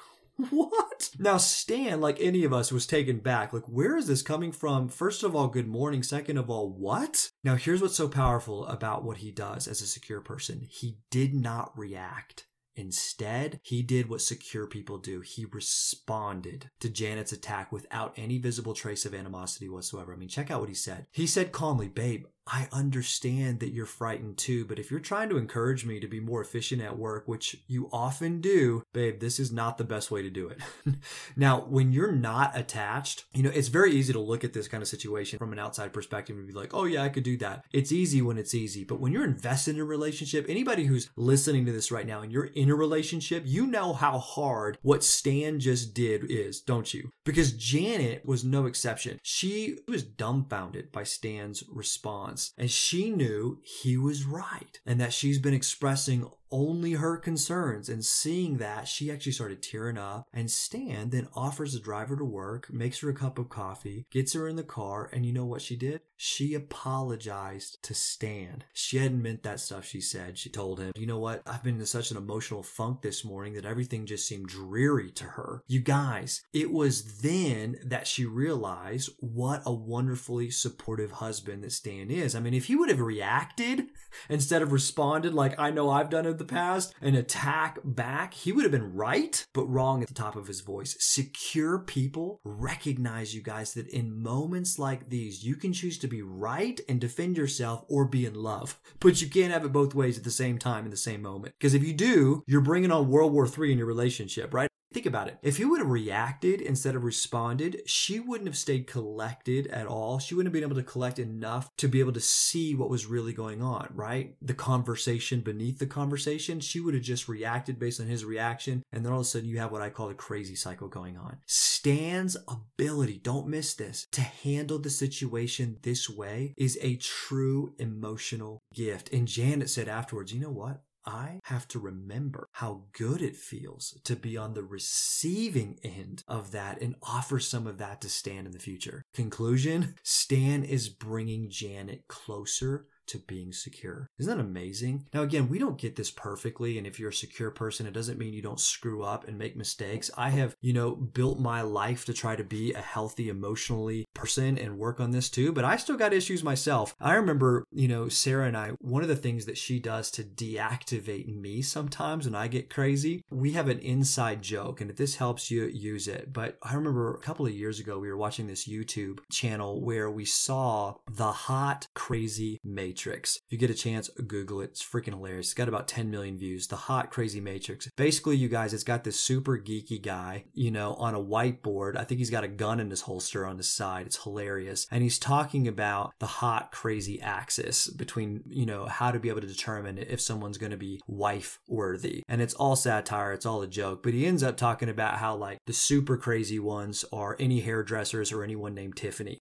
What? 0.50 1.11
Now, 1.19 1.37
Stan, 1.37 2.00
like 2.00 2.19
any 2.21 2.45
of 2.45 2.53
us, 2.53 2.71
was 2.71 2.87
taken 2.87 3.19
back. 3.19 3.53
Like, 3.53 3.65
where 3.65 3.97
is 3.97 4.07
this 4.07 4.23
coming 4.23 4.53
from? 4.53 4.88
First 4.88 5.25
of 5.25 5.35
all, 5.35 5.49
good 5.49 5.67
morning. 5.67 6.05
Second 6.05 6.37
of 6.38 6.49
all, 6.49 6.71
what? 6.71 7.31
Now, 7.43 7.57
here's 7.57 7.83
what's 7.83 7.97
so 7.97 8.09
powerful 8.09 8.65
about 8.67 9.03
what 9.03 9.17
he 9.17 9.33
does 9.33 9.67
as 9.67 9.83
a 9.83 9.87
secure 9.87 10.21
person 10.21 10.61
he 10.71 10.99
did 11.11 11.35
not 11.35 11.77
react. 11.77 12.47
Instead, 12.79 13.59
he 13.65 13.83
did 13.83 14.09
what 14.09 14.21
secure 14.21 14.65
people 14.65 14.99
do. 14.99 15.21
He 15.21 15.45
responded 15.45 16.71
to 16.79 16.88
Janet's 16.88 17.33
attack 17.33 17.73
without 17.73 18.15
any 18.17 18.38
visible 18.38 18.73
trace 18.73 19.05
of 19.05 19.15
animosity 19.15 19.69
whatsoever. 19.69 20.12
I 20.15 20.17
mean, 20.17 20.29
check 20.29 20.49
out 20.49 20.61
what 20.61 20.69
he 20.69 20.77
said. 20.77 21.07
He 21.11 21.27
said 21.27 21.50
calmly, 21.50 21.88
Babe, 21.88 22.27
I 22.50 22.67
understand 22.73 23.61
that 23.61 23.75
you're 23.75 23.85
frightened 23.85 24.38
too, 24.38 24.64
but 24.64 24.78
if 24.78 24.90
you're 24.90 25.00
trying 25.00 25.28
to 25.28 25.37
encourage 25.37 25.85
me 25.85 26.00
to 26.00 26.09
be 26.09 26.19
more 26.19 26.40
efficient 26.40 26.81
at 26.81 26.99
work, 26.99 27.28
which 27.28 27.57
you 27.67 27.90
often 27.93 28.40
do, 28.40 28.83
babe, 28.95 29.21
this 29.21 29.38
is 29.38 29.52
not 29.52 29.76
the 29.76 29.85
best 29.85 30.11
way 30.11 30.23
to 30.23 30.31
do 30.31 30.49
it. 30.49 30.59
now, 31.37 31.61
when 31.61 31.93
you're 31.93 32.11
not 32.11 32.57
attached, 32.57 33.26
you 33.35 33.43
know, 33.43 33.50
it's 33.50 33.69
very 33.69 33.93
easy 33.93 34.14
to 34.14 34.19
look 34.19 34.45
at 34.45 34.55
this 34.55 34.67
kind 34.67 34.83
of 34.83 34.88
situation 34.88 35.38
from 35.38 35.52
an 35.52 35.59
outside 35.59 35.93
perspective 35.93 36.38
and 36.38 36.47
be 36.47 36.55
like, 36.55 36.73
oh, 36.73 36.85
yeah, 36.85 37.02
I 37.02 37.11
could 37.11 37.23
do 37.23 37.37
that. 37.38 37.64
It's 37.71 37.93
easy 37.93 38.23
when 38.23 38.38
it's 38.38 38.55
easy. 38.55 38.83
But 38.83 39.00
when 39.00 39.12
you're 39.12 39.25
invested 39.25 39.75
in 39.75 39.83
a 39.83 39.85
relationship, 39.85 40.47
anybody 40.49 40.87
who's 40.87 41.11
listening 41.17 41.67
to 41.67 41.73
this 41.73 41.93
right 41.93 42.07
now 42.07 42.23
and 42.23 42.33
you're 42.33 42.45
in 42.45 42.71
a 42.71 42.75
relationship, 42.75 43.43
you 43.47 43.67
know 43.67 43.93
how 43.93 44.19
hard 44.19 44.78
what 44.81 45.05
Stan 45.05 45.61
just 45.61 45.93
did 45.93 46.31
is, 46.31 46.62
don't 46.62 46.95
you? 46.95 47.11
Because 47.25 47.52
Janet 47.52 48.25
was 48.25 48.43
no 48.43 48.64
exception. 48.64 49.21
She 49.23 49.78
was 49.87 50.02
dumbfounded 50.02 50.90
by 50.90 51.02
Stan's 51.02 51.62
response 51.69 52.38
and 52.57 52.71
she 52.71 53.11
knew 53.11 53.61
he 53.62 53.97
was 53.97 54.25
right 54.25 54.80
and 54.87 55.00
that 55.00 55.12
she's 55.12 55.38
been 55.38 55.54
expressing 55.54 56.28
only 56.50 56.92
her 56.92 57.16
concerns. 57.16 57.88
And 57.88 58.04
seeing 58.04 58.59
that, 58.59 58.88
she 58.88 59.11
actually 59.11 59.33
started 59.33 59.62
tearing 59.62 59.99
up. 59.99 60.26
And 60.33 60.50
Stan 60.50 61.11
then 61.11 61.28
offers 61.35 61.75
the 61.75 61.80
driver 61.80 62.16
to 62.16 62.25
work, 62.25 62.73
makes 62.73 63.00
her 63.00 63.11
a 63.11 63.14
cup 63.14 63.38
of 63.38 63.49
coffee, 63.49 64.07
gets 64.11 64.33
her 64.33 64.49
in 64.49 64.57
the 64.57 64.62
car, 64.62 65.11
and 65.12 65.26
you 65.26 65.33
know 65.33 65.45
what 65.45 65.62
she 65.62 65.76
did? 65.76 66.00
She 66.20 66.52
apologized 66.52 67.80
to 67.84 67.94
Stan. 67.94 68.64
She 68.72 68.98
hadn't 68.98 69.22
meant 69.22 69.44
that 69.44 69.60
stuff, 69.60 69.84
she 69.84 70.00
said. 70.00 70.37
She 70.37 70.50
told 70.50 70.80
him, 70.80 70.90
You 70.96 71.06
know 71.06 71.20
what? 71.20 71.42
I've 71.46 71.62
been 71.62 71.78
in 71.78 71.87
such 71.87 72.10
an 72.10 72.16
emotional 72.16 72.64
funk 72.64 73.02
this 73.02 73.25
morning 73.25 73.54
that 73.54 73.64
everything 73.64 74.04
just 74.04 74.26
seemed 74.26 74.48
dreary 74.48 75.12
to 75.12 75.25
her. 75.25 75.62
You 75.68 75.78
guys, 75.78 76.42
it 76.52 76.72
was 76.72 77.20
then 77.20 77.76
that 77.84 78.08
she 78.08 78.25
realized 78.25 79.10
what 79.20 79.62
a 79.64 79.72
wonderfully 79.72 80.50
supportive 80.50 81.12
husband 81.12 81.62
that 81.62 81.70
Stan 81.70 82.10
is. 82.10 82.34
I 82.34 82.40
mean, 82.40 82.52
if 82.52 82.64
he 82.64 82.75
would 82.75 82.88
have 82.88 83.00
reacted 83.00 83.87
instead 84.28 84.60
of 84.60 84.72
responded 84.72 85.34
like 85.34 85.56
I 85.56 85.70
know 85.70 85.88
I've 85.88 86.10
done 86.10 86.26
in 86.26 86.37
the 86.37 86.44
past 86.44 86.94
and 87.00 87.14
attack 87.14 87.78
back, 87.84 88.34
he 88.34 88.50
would 88.50 88.64
have 88.64 88.72
been 88.72 88.92
right, 88.92 89.46
but 89.54 89.66
wrong 89.66 90.02
at 90.02 90.08
the 90.08 90.14
top 90.14 90.34
of 90.34 90.48
his 90.48 90.62
voice. 90.62 90.96
Secure 90.98 91.78
people 91.78 92.40
recognize 92.42 93.37
you 93.37 93.40
guys 93.42 93.75
that 93.75 93.87
in 93.87 94.20
moments 94.20 94.80
like 94.80 95.10
these, 95.10 95.44
you 95.44 95.54
can 95.54 95.72
choose 95.72 95.96
to 95.98 96.08
be 96.09 96.23
right 96.23 96.81
and 96.88 97.00
defend 97.00 97.37
yourself 97.37 97.85
or 97.88 98.05
be 98.05 98.27
in 98.27 98.35
love. 98.35 98.79
But 99.00 99.21
you 99.21 99.29
can't 99.29 99.53
have 99.53 99.65
it 99.65 99.73
both 99.73 99.95
ways 99.95 100.19
at 100.19 100.25
the 100.25 100.31
same 100.31 100.59
time 100.59 100.85
in 100.85 100.91
the 100.91 100.97
same 100.97 101.23
moment. 101.23 101.55
Because 101.59 101.75
if 101.75 101.85
you 101.85 101.93
do, 101.93 102.43
you're 102.47 102.61
bringing 102.61 102.91
on 102.91 103.09
World 103.09 103.33
War 103.33 103.47
III 103.47 103.73
in 103.73 103.79
your 103.79 103.87
relationship, 103.87 104.53
right? 104.55 104.69
Think 104.92 105.07
about 105.07 105.28
it. 105.28 105.38
If 105.42 105.59
he 105.59 105.64
would 105.66 105.80
have 105.80 105.90
reacted 105.90 106.61
instead 106.61 106.95
of 106.95 107.04
responded, 107.04 107.83
she 107.85 108.21
wouldn't 108.21 108.49
have 108.49 108.57
stayed 108.57 108.87
collected 108.87 109.66
at 109.66 109.87
all. 109.87 110.18
She 110.18 110.35
wouldn't 110.35 110.49
have 110.49 110.61
been 110.61 110.68
able 110.68 110.80
to 110.80 110.90
collect 110.90 111.18
enough 111.18 111.68
to 111.76 111.88
be 111.88 112.00
able 112.00 112.12
to 112.12 112.21
see 112.21 112.75
what 112.75 112.88
was 112.88 113.07
really 113.07 113.33
going 113.35 113.62
on, 113.62 113.90
right? 113.95 114.35
The 114.40 114.54
conversation 114.54 115.40
beneath 115.40 115.78
the 115.78 115.87
conversation. 115.87 116.61
She 116.61 116.80
would 116.80 116.95
have 116.95 117.02
just 117.02 117.28
reacted 117.28 117.78
based 117.78 118.00
on 118.00 118.07
his 118.07 118.25
reaction. 118.25 118.83
And 118.90 119.04
then 119.04 119.12
all 119.12 119.21
of 119.21 119.26
a 119.26 119.28
sudden, 119.28 119.49
you 119.49 119.59
have 119.59 119.73
what 119.73 119.83
I 119.83 119.90
call 119.90 120.09
a 120.09 120.14
crazy 120.14 120.54
cycle 120.54 120.88
going 120.88 121.18
on. 121.18 121.38
Stan's 121.47 122.37
ability, 122.49 123.21
don't 123.23 123.47
miss 123.47 123.75
this, 123.75 124.07
to 124.12 124.23
handle 124.23 124.78
the 124.78 124.90
situation 124.90 125.76
this 125.83 126.09
way 126.09 126.54
is 126.57 126.78
a 126.80 126.97
true 126.97 127.75
emotional 127.78 128.62
gift. 128.75 129.12
And 129.12 129.28
Janet 129.28 129.68
said 129.68 129.88
afterwards, 129.88 130.33
you 130.33 130.40
know 130.40 130.50
what? 130.50 130.83
I 131.09 131.41
have 131.45 131.67
to 131.69 131.79
remember 131.79 132.49
how 132.53 132.83
good 132.93 133.23
it 133.23 133.35
feels 133.35 133.99
to 134.05 134.15
be 134.15 134.37
on 134.37 134.53
the 134.53 134.62
receiving 134.62 135.79
end 135.83 136.23
of 136.29 136.50
that 136.50 136.83
and 136.83 136.97
offer 137.03 137.41
some 137.41 137.67
of 137.67 137.79
that 137.79 138.03
to 138.03 138.11
Stan 138.11 138.45
in 138.45 138.53
the 138.53 138.59
future. 138.59 139.03
Conclusion 139.15 139.95
Stan 140.03 140.65
is 140.65 140.91
bringing 140.91 141.49
Janet 141.49 142.05
closer 142.09 142.87
to 143.09 143.19
being 143.19 143.53
secure. 143.53 144.11
Isn't 144.19 144.37
that 144.37 144.43
amazing? 144.43 145.07
Now, 145.12 145.23
again, 145.23 145.49
we 145.49 145.59
don't 145.59 145.79
get 145.79 145.97
this 145.97 146.11
perfectly. 146.11 146.79
And 146.79 146.87
if 146.87 146.99
you're 146.99 147.11
a 147.11 147.15
secure 147.15 147.50
person, 147.50 147.87
it 147.87 147.95
doesn't 147.95 148.19
mean 148.19 148.35
you 148.35 148.43
don't 148.43 148.61
screw 148.61 149.03
up 149.03 149.27
and 149.27 149.38
make 149.38 149.57
mistakes. 149.57 150.11
I 150.17 150.31
have, 150.31 150.57
you 150.61 150.73
know, 150.73 150.95
built 150.95 151.38
my 151.38 151.62
life 151.62 152.05
to 152.07 152.12
try 152.12 152.37
to 152.37 152.45
be 152.45 152.73
a 152.73 152.81
healthy, 152.81 153.29
emotionally 153.29 154.07
person 154.15 154.59
and 154.59 154.79
work 154.79 155.00
on 155.00 155.11
this 155.11 155.29
too. 155.31 155.53
But 155.53 155.65
I 155.65 155.77
still 155.77 155.97
got 155.97 156.12
issues 156.12 156.45
myself. 156.45 156.95
I 157.00 157.15
remember, 157.15 157.65
you 157.73 157.88
know, 157.88 158.09
Sarah 158.09 158.47
and 158.47 158.57
I, 158.57 158.71
one 158.81 159.03
of 159.03 159.09
the 159.09 159.17
things 159.17 159.47
that 159.47 159.59
she 159.59 159.79
does 159.79 160.11
to 160.12 160.23
deactivate 160.23 161.27
me 161.29 161.62
sometimes 161.62 162.27
when 162.27 162.35
I 162.35 162.49
get 162.49 162.71
crazy, 162.71 163.23
we 163.31 163.53
have 163.53 163.69
an 163.69 163.79
inside 163.79 164.43
joke. 164.43 164.81
And 164.81 164.91
if 164.91 164.97
this 164.97 165.17
helps 165.17 165.50
you, 165.50 165.67
use 165.67 166.09
it. 166.09 166.33
But 166.33 166.59
I 166.62 166.75
remember 166.75 167.15
a 167.15 167.21
couple 167.21 167.47
of 167.47 167.53
years 167.53 167.81
ago, 167.81 167.99
we 167.99 168.09
were 168.09 168.17
watching 168.17 168.47
this 168.47 168.69
YouTube 168.69 169.21
channel 169.31 169.81
where 169.83 170.11
we 170.11 170.25
saw 170.25 170.95
the 171.11 171.33
hot, 171.33 171.87
crazy 171.95 172.59
matrix 172.65 172.98
Matrix. 172.99 173.37
If 173.47 173.52
you 173.52 173.59
get 173.59 173.71
a 173.71 173.75
chance, 173.75 174.11
Google 174.26 174.61
it. 174.61 174.71
It's 174.71 174.85
freaking 174.85 175.14
hilarious. 175.14 175.47
It's 175.47 175.55
got 175.55 175.69
about 175.69 175.87
10 175.87 176.11
million 176.11 176.37
views. 176.37 176.67
The 176.67 176.75
Hot 176.75 177.12
Crazy 177.12 177.40
Matrix. 177.40 177.88
Basically, 177.95 178.37
you 178.37 178.49
guys, 178.49 178.75
it's 178.75 178.83
got 178.83 179.05
this 179.05 179.21
super 179.21 179.57
geeky 179.57 180.02
guy, 180.02 180.47
you 180.52 180.73
know, 180.73 180.95
on 180.95 181.14
a 181.14 181.23
whiteboard. 181.23 181.97
I 181.97 182.02
think 182.02 182.19
he's 182.19 182.28
got 182.28 182.43
a 182.43 182.49
gun 182.49 182.81
in 182.81 182.90
his 182.90 183.02
holster 183.02 183.47
on 183.47 183.57
his 183.57 183.69
side. 183.69 184.07
It's 184.07 184.25
hilarious. 184.25 184.88
And 184.90 185.05
he's 185.05 185.21
talking 185.21 185.69
about 185.69 186.12
the 186.19 186.26
hot, 186.26 186.73
crazy 186.73 187.21
axis 187.21 187.88
between, 187.88 188.43
you 188.49 188.67
know, 188.67 188.87
how 188.87 189.12
to 189.12 189.21
be 189.21 189.28
able 189.28 189.43
to 189.43 189.47
determine 189.47 189.99
if 189.99 190.21
someone's 190.21 190.59
going 190.59 190.73
to 190.73 190.76
be 190.76 191.00
wife 191.07 191.61
worthy. 191.69 192.25
And 192.28 192.43
it's 192.43 192.55
all 192.55 192.75
satire. 192.75 193.33
It's 193.33 193.47
all 193.47 193.62
a 193.62 193.69
joke. 193.69 194.02
But 194.02 194.14
he 194.14 194.26
ends 194.26 194.43
up 194.43 194.57
talking 194.57 194.88
about 194.88 195.19
how, 195.19 195.37
like, 195.37 195.59
the 195.67 195.73
super 195.73 196.17
crazy 196.17 196.59
ones 196.59 197.05
are 197.12 197.37
any 197.38 197.61
hairdressers 197.61 198.33
or 198.33 198.43
anyone 198.43 198.75
named 198.75 198.97
Tiffany. 198.97 199.40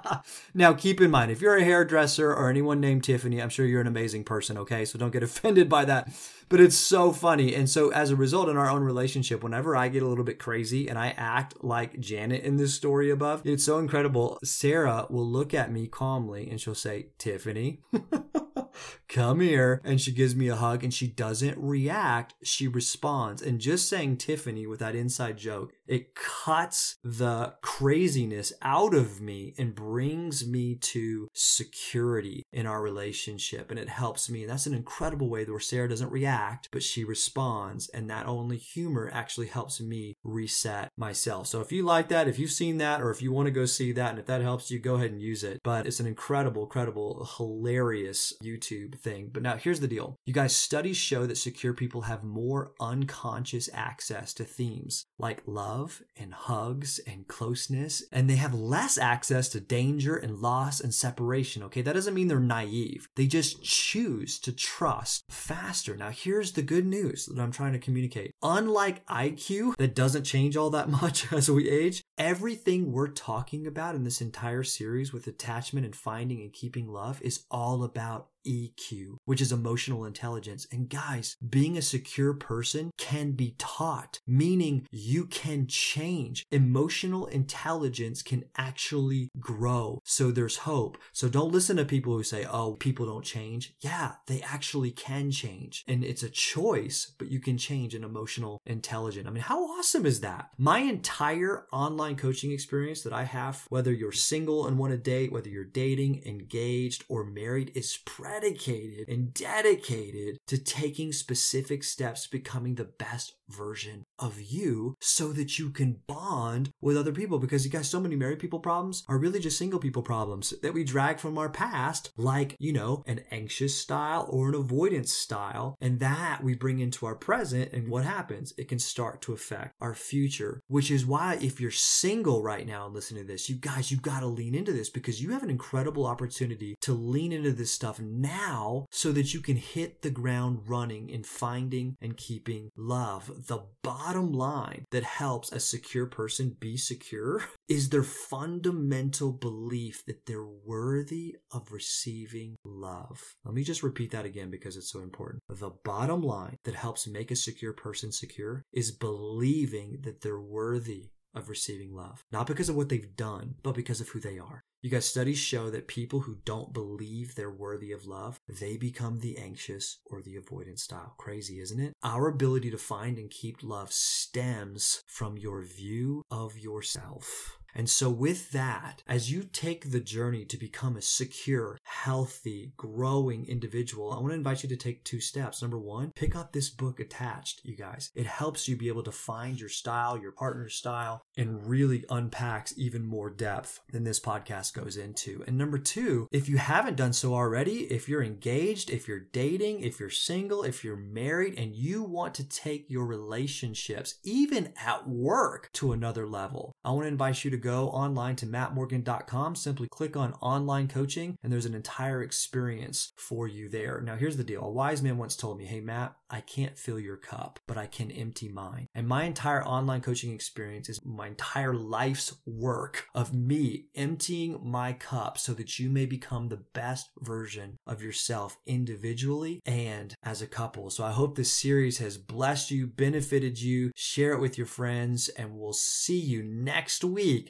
now, 0.54 0.74
keep 0.74 1.00
in 1.00 1.10
mind, 1.10 1.30
if 1.30 1.40
you're 1.40 1.56
a 1.56 1.64
hairdresser 1.64 2.30
or 2.34 2.50
anyone 2.50 2.78
named 2.80 2.89
Tiffany. 2.98 3.40
I'm 3.40 3.50
sure 3.50 3.66
you're 3.66 3.80
an 3.80 3.86
amazing 3.86 4.24
person, 4.24 4.58
okay? 4.58 4.84
So 4.84 4.98
don't 4.98 5.12
get 5.12 5.22
offended 5.30 5.68
by 5.68 5.84
that. 5.84 6.10
But 6.48 6.60
it's 6.60 6.76
so 6.76 7.12
funny. 7.12 7.54
And 7.54 7.70
so 7.70 7.90
as 7.90 8.10
a 8.10 8.16
result 8.16 8.48
in 8.48 8.56
our 8.56 8.68
own 8.68 8.82
relationship, 8.82 9.44
whenever 9.44 9.76
I 9.76 9.88
get 9.88 10.02
a 10.02 10.08
little 10.08 10.24
bit 10.24 10.38
crazy 10.38 10.88
and 10.88 10.98
I 10.98 11.14
act 11.16 11.62
like 11.62 12.00
Janet 12.00 12.42
in 12.42 12.56
this 12.56 12.74
story 12.74 13.10
above, 13.10 13.42
it's 13.44 13.64
so 13.64 13.78
incredible. 13.78 14.38
Sarah 14.42 15.06
will 15.10 15.28
look 15.28 15.54
at 15.54 15.70
me 15.70 15.86
calmly 15.86 16.50
and 16.50 16.60
she'll 16.60 16.74
say, 16.74 17.06
Tiffany. 17.18 17.82
come 19.10 19.40
here. 19.40 19.80
And 19.84 20.00
she 20.00 20.12
gives 20.12 20.34
me 20.34 20.48
a 20.48 20.56
hug 20.56 20.82
and 20.82 20.94
she 20.94 21.06
doesn't 21.06 21.58
react. 21.58 22.34
She 22.42 22.66
responds. 22.68 23.42
And 23.42 23.60
just 23.60 23.88
saying 23.88 24.16
Tiffany 24.16 24.66
with 24.66 24.80
that 24.80 24.94
inside 24.94 25.36
joke, 25.36 25.72
it 25.86 26.14
cuts 26.14 26.96
the 27.02 27.54
craziness 27.62 28.52
out 28.62 28.94
of 28.94 29.20
me 29.20 29.54
and 29.58 29.74
brings 29.74 30.46
me 30.46 30.76
to 30.76 31.28
security 31.34 32.44
in 32.52 32.66
our 32.66 32.80
relationship. 32.80 33.70
And 33.70 33.78
it 33.78 33.88
helps 33.88 34.30
me. 34.30 34.42
And 34.42 34.50
that's 34.50 34.66
an 34.66 34.74
incredible 34.74 35.28
way 35.28 35.44
where 35.44 35.58
Sarah 35.58 35.88
doesn't 35.88 36.12
react, 36.12 36.68
but 36.70 36.82
she 36.82 37.04
responds. 37.04 37.88
And 37.88 38.08
that 38.08 38.26
only 38.26 38.56
humor 38.56 39.10
actually 39.12 39.48
helps 39.48 39.80
me 39.80 40.14
reset 40.22 40.90
myself. 40.96 41.48
So 41.48 41.60
if 41.60 41.72
you 41.72 41.84
like 41.84 42.08
that, 42.08 42.28
if 42.28 42.38
you've 42.38 42.50
seen 42.50 42.78
that, 42.78 43.02
or 43.02 43.10
if 43.10 43.20
you 43.20 43.32
want 43.32 43.46
to 43.46 43.52
go 43.52 43.64
see 43.64 43.90
that, 43.92 44.10
and 44.10 44.18
if 44.18 44.26
that 44.26 44.42
helps 44.42 44.70
you, 44.70 44.78
go 44.78 44.94
ahead 44.94 45.10
and 45.10 45.20
use 45.20 45.42
it. 45.42 45.60
But 45.64 45.86
it's 45.86 46.00
an 46.00 46.06
incredible, 46.06 46.62
incredible, 46.62 47.28
hilarious 47.36 48.32
YouTube 48.44 48.99
thing. 49.00 49.30
But 49.32 49.42
now 49.42 49.56
here's 49.56 49.80
the 49.80 49.88
deal. 49.88 50.16
You 50.24 50.32
guys, 50.32 50.54
studies 50.54 50.96
show 50.96 51.26
that 51.26 51.36
secure 51.36 51.74
people 51.74 52.02
have 52.02 52.22
more 52.24 52.72
unconscious 52.80 53.68
access 53.72 54.32
to 54.34 54.44
themes 54.44 55.06
like 55.18 55.42
love 55.46 56.02
and 56.16 56.32
hugs 56.32 56.98
and 57.06 57.26
closeness, 57.28 58.02
and 58.12 58.28
they 58.28 58.36
have 58.36 58.54
less 58.54 58.98
access 58.98 59.48
to 59.50 59.60
danger 59.60 60.16
and 60.16 60.38
loss 60.38 60.80
and 60.80 60.94
separation. 60.94 61.62
Okay, 61.64 61.82
that 61.82 61.94
doesn't 61.94 62.14
mean 62.14 62.28
they're 62.28 62.40
naive. 62.40 63.08
They 63.16 63.26
just 63.26 63.62
choose 63.62 64.38
to 64.40 64.52
trust 64.52 65.24
faster. 65.30 65.96
Now, 65.96 66.10
here's 66.10 66.52
the 66.52 66.62
good 66.62 66.86
news 66.86 67.26
that 67.26 67.40
I'm 67.40 67.52
trying 67.52 67.72
to 67.72 67.78
communicate. 67.78 68.32
Unlike 68.42 69.06
IQ, 69.06 69.74
that 69.76 69.94
doesn't 69.94 70.24
change 70.24 70.56
all 70.56 70.70
that 70.70 70.88
much 71.02 71.32
as 71.32 71.50
we 71.50 71.68
age, 71.68 72.02
everything 72.18 72.92
we're 72.92 73.08
talking 73.08 73.66
about 73.66 73.94
in 73.94 74.04
this 74.04 74.20
entire 74.20 74.62
series 74.62 75.12
with 75.12 75.26
attachment 75.26 75.86
and 75.86 75.96
finding 75.96 76.40
and 76.40 76.52
keeping 76.52 76.88
love 76.88 77.20
is 77.22 77.44
all 77.50 77.84
about 77.84 78.28
EQ, 78.46 79.16
which 79.24 79.40
is 79.40 79.52
emotional 79.52 80.04
intelligence. 80.04 80.66
And 80.72 80.88
guys, 80.88 81.36
being 81.48 81.76
a 81.76 81.82
secure 81.82 82.34
person 82.34 82.90
can 82.98 83.32
be 83.32 83.54
taught, 83.58 84.20
meaning 84.26 84.86
you 84.90 85.26
can 85.26 85.66
change. 85.66 86.44
Emotional 86.50 87.26
intelligence 87.26 88.22
can 88.22 88.44
actually 88.56 89.30
grow. 89.38 90.00
So 90.04 90.30
there's 90.30 90.58
hope. 90.58 90.98
So 91.12 91.28
don't 91.28 91.52
listen 91.52 91.76
to 91.76 91.84
people 91.84 92.12
who 92.12 92.22
say, 92.22 92.46
oh, 92.50 92.74
people 92.74 93.06
don't 93.06 93.24
change. 93.24 93.74
Yeah, 93.80 94.12
they 94.26 94.40
actually 94.42 94.90
can 94.90 95.30
change. 95.30 95.84
And 95.86 96.04
it's 96.04 96.22
a 96.22 96.30
choice, 96.30 97.12
but 97.18 97.30
you 97.30 97.40
can 97.40 97.58
change 97.58 97.94
an 97.94 98.04
emotional 98.04 98.60
intelligence. 98.66 99.26
I 99.26 99.30
mean, 99.30 99.42
how 99.42 99.64
awesome 99.64 100.06
is 100.06 100.20
that? 100.20 100.50
My 100.58 100.80
entire 100.80 101.66
online 101.72 102.16
coaching 102.16 102.52
experience 102.52 103.02
that 103.02 103.12
I 103.12 103.24
have, 103.24 103.66
whether 103.68 103.92
you're 103.92 104.12
single 104.12 104.66
and 104.66 104.78
want 104.78 104.92
to 104.92 104.98
date, 104.98 105.32
whether 105.32 105.48
you're 105.48 105.64
dating, 105.64 106.22
engaged, 106.26 107.04
or 107.08 107.24
married, 107.24 107.72
is 107.74 107.98
predicated 108.30 109.08
and 109.08 109.34
dedicated 109.34 110.38
to 110.46 110.56
taking 110.56 111.12
specific 111.12 111.82
steps 111.82 112.28
becoming 112.28 112.76
the 112.76 112.84
best 112.84 113.34
version 113.50 114.04
of 114.18 114.40
you 114.40 114.96
so 115.00 115.32
that 115.32 115.58
you 115.58 115.70
can 115.70 116.00
bond 116.06 116.70
with 116.80 116.96
other 116.96 117.12
people. 117.12 117.38
Because 117.38 117.64
you 117.64 117.70
got 117.70 117.84
so 117.84 118.00
many 118.00 118.16
married 118.16 118.38
people 118.38 118.60
problems 118.60 119.04
are 119.08 119.18
really 119.18 119.40
just 119.40 119.58
single 119.58 119.80
people 119.80 120.02
problems 120.02 120.54
that 120.62 120.74
we 120.74 120.84
drag 120.84 121.18
from 121.18 121.38
our 121.38 121.48
past 121.48 122.12
like 122.16 122.56
you 122.58 122.72
know 122.72 123.02
an 123.06 123.20
anxious 123.30 123.76
style 123.76 124.26
or 124.30 124.48
an 124.48 124.54
avoidance 124.54 125.12
style. 125.12 125.76
And 125.80 126.00
that 126.00 126.42
we 126.42 126.54
bring 126.54 126.80
into 126.80 127.06
our 127.06 127.14
present 127.14 127.72
and 127.72 127.88
what 127.88 128.04
happens? 128.04 128.52
It 128.56 128.68
can 128.68 128.78
start 128.78 129.22
to 129.22 129.32
affect 129.32 129.74
our 129.80 129.94
future 129.94 130.62
which 130.68 130.90
is 130.90 131.06
why 131.06 131.38
if 131.40 131.60
you're 131.60 131.70
single 131.70 132.42
right 132.42 132.66
now 132.66 132.86
and 132.86 132.94
listening 132.94 133.22
to 133.22 133.32
this 133.32 133.48
you 133.48 133.56
guys 133.56 133.90
you 133.90 133.96
got 133.98 134.20
to 134.20 134.26
lean 134.26 134.54
into 134.54 134.72
this 134.72 134.90
because 134.90 135.22
you 135.22 135.30
have 135.30 135.42
an 135.42 135.50
incredible 135.50 136.06
opportunity 136.06 136.76
to 136.80 136.92
lean 136.92 137.32
into 137.32 137.52
this 137.52 137.72
stuff 137.72 138.00
now 138.00 138.86
so 138.90 139.12
that 139.12 139.34
you 139.34 139.40
can 139.40 139.56
hit 139.56 140.02
the 140.02 140.10
ground 140.10 140.60
running 140.66 141.08
in 141.08 141.22
finding 141.22 141.96
and 142.00 142.16
keeping 142.16 142.70
love 142.76 143.30
the 143.46 143.60
bottom 143.82 144.32
line 144.32 144.84
that 144.90 145.02
helps 145.02 145.52
a 145.52 145.60
secure 145.60 146.06
person 146.06 146.56
be 146.58 146.76
secure 146.76 147.44
is 147.68 147.88
their 147.88 148.02
fundamental 148.02 149.32
belief 149.32 150.04
that 150.06 150.26
they're 150.26 150.44
worthy 150.44 151.36
of 151.52 151.72
receiving 151.72 152.56
love. 152.64 153.34
Let 153.44 153.54
me 153.54 153.62
just 153.62 153.82
repeat 153.82 154.10
that 154.10 154.24
again 154.26 154.50
because 154.50 154.76
it's 154.76 154.92
so 154.92 155.00
important. 155.00 155.42
The 155.48 155.70
bottom 155.84 156.22
line 156.22 156.56
that 156.64 156.74
helps 156.74 157.06
make 157.06 157.30
a 157.30 157.36
secure 157.36 157.72
person 157.72 158.12
secure 158.12 158.62
is 158.72 158.90
believing 158.90 159.98
that 160.02 160.20
they're 160.20 160.40
worthy 160.40 161.10
of 161.34 161.48
receiving 161.48 161.94
love, 161.94 162.24
not 162.32 162.46
because 162.46 162.68
of 162.68 162.76
what 162.76 162.88
they've 162.88 163.16
done, 163.16 163.54
but 163.62 163.74
because 163.74 164.00
of 164.00 164.08
who 164.08 164.20
they 164.20 164.38
are. 164.38 164.64
You 164.82 164.88
guys, 164.88 165.04
studies 165.04 165.36
show 165.36 165.68
that 165.68 165.88
people 165.88 166.20
who 166.20 166.38
don't 166.46 166.72
believe 166.72 167.34
they're 167.34 167.50
worthy 167.50 167.92
of 167.92 168.06
love, 168.06 168.40
they 168.48 168.78
become 168.78 169.18
the 169.18 169.36
anxious 169.36 169.98
or 170.06 170.22
the 170.22 170.36
avoidant 170.36 170.78
style. 170.78 171.12
Crazy, 171.18 171.60
isn't 171.60 171.78
it? 171.78 171.92
Our 172.02 172.28
ability 172.28 172.70
to 172.70 172.78
find 172.78 173.18
and 173.18 173.30
keep 173.30 173.62
love 173.62 173.92
stems 173.92 175.02
from 175.06 175.36
your 175.36 175.60
view 175.60 176.22
of 176.30 176.56
yourself. 176.56 177.59
And 177.74 177.88
so, 177.88 178.10
with 178.10 178.50
that, 178.52 179.02
as 179.06 179.30
you 179.30 179.44
take 179.44 179.90
the 179.90 180.00
journey 180.00 180.44
to 180.46 180.56
become 180.56 180.96
a 180.96 181.02
secure, 181.02 181.78
healthy, 181.84 182.72
growing 182.76 183.46
individual, 183.46 184.12
I 184.12 184.16
want 184.16 184.30
to 184.30 184.34
invite 184.34 184.62
you 184.62 184.68
to 184.70 184.76
take 184.76 185.04
two 185.04 185.20
steps. 185.20 185.62
Number 185.62 185.78
one, 185.78 186.12
pick 186.14 186.34
up 186.34 186.52
this 186.52 186.70
book 186.70 187.00
attached, 187.00 187.60
you 187.64 187.76
guys. 187.76 188.10
It 188.14 188.26
helps 188.26 188.68
you 188.68 188.76
be 188.76 188.88
able 188.88 189.02
to 189.04 189.12
find 189.12 189.58
your 189.58 189.68
style, 189.68 190.18
your 190.18 190.32
partner's 190.32 190.74
style, 190.74 191.22
and 191.36 191.66
really 191.66 192.04
unpacks 192.10 192.74
even 192.76 193.04
more 193.04 193.30
depth 193.30 193.80
than 193.92 194.04
this 194.04 194.20
podcast 194.20 194.74
goes 194.74 194.96
into. 194.96 195.44
And 195.46 195.56
number 195.56 195.78
two, 195.78 196.28
if 196.32 196.48
you 196.48 196.58
haven't 196.58 196.96
done 196.96 197.12
so 197.12 197.34
already, 197.34 197.84
if 197.92 198.08
you're 198.08 198.22
engaged, 198.22 198.90
if 198.90 199.06
you're 199.06 199.20
dating, 199.20 199.80
if 199.80 200.00
you're 200.00 200.10
single, 200.10 200.62
if 200.62 200.84
you're 200.84 200.96
married, 200.96 201.58
and 201.58 201.74
you 201.74 202.02
want 202.02 202.34
to 202.34 202.48
take 202.48 202.86
your 202.88 203.06
relationships, 203.06 204.16
even 204.24 204.72
at 204.84 205.08
work, 205.08 205.70
to 205.74 205.92
another 205.92 206.26
level, 206.26 206.74
I 206.84 206.90
want 206.90 207.04
to 207.04 207.08
invite 207.08 207.44
you 207.44 207.50
to 207.50 207.56
go 207.60 207.88
online 207.90 208.36
to 208.36 208.46
mattmorgan.com. 208.46 209.54
Simply 209.54 209.88
click 209.88 210.16
on 210.16 210.32
online 210.34 210.88
coaching, 210.88 211.36
and 211.42 211.52
there's 211.52 211.66
an 211.66 211.74
entire 211.74 212.22
experience 212.22 213.12
for 213.16 213.46
you 213.46 213.68
there. 213.68 214.00
Now, 214.00 214.16
here's 214.16 214.36
the 214.36 214.44
deal 214.44 214.62
a 214.62 214.70
wise 214.70 215.02
man 215.02 215.18
once 215.18 215.36
told 215.36 215.58
me, 215.58 215.66
Hey, 215.66 215.80
Matt, 215.80 216.14
I 216.28 216.40
can't 216.40 216.78
fill 216.78 216.98
your 216.98 217.16
cup, 217.16 217.58
but 217.66 217.76
I 217.76 217.86
can 217.86 218.10
empty 218.10 218.48
mine. 218.48 218.86
And 218.94 219.06
my 219.06 219.24
entire 219.24 219.64
online 219.64 220.00
coaching 220.00 220.32
experience 220.32 220.88
is 220.88 221.04
my 221.04 221.28
entire 221.28 221.74
life's 221.74 222.34
work 222.46 223.06
of 223.14 223.34
me 223.34 223.86
emptying 223.94 224.60
my 224.62 224.92
cup 224.92 225.38
so 225.38 225.52
that 225.54 225.78
you 225.78 225.90
may 225.90 226.06
become 226.06 226.48
the 226.48 226.62
best 226.72 227.10
version 227.18 227.76
of 227.86 228.02
yourself 228.02 228.56
individually 228.66 229.60
and 229.66 230.14
as 230.22 230.40
a 230.40 230.46
couple. 230.46 230.90
So 230.90 231.04
I 231.04 231.12
hope 231.12 231.36
this 231.36 231.52
series 231.52 231.98
has 231.98 232.16
blessed 232.16 232.70
you, 232.70 232.86
benefited 232.86 233.60
you. 233.60 233.90
Share 233.96 234.32
it 234.32 234.40
with 234.40 234.56
your 234.56 234.66
friends, 234.66 235.28
and 235.30 235.56
we'll 235.56 235.72
see 235.72 236.18
you 236.18 236.42
next 236.42 237.04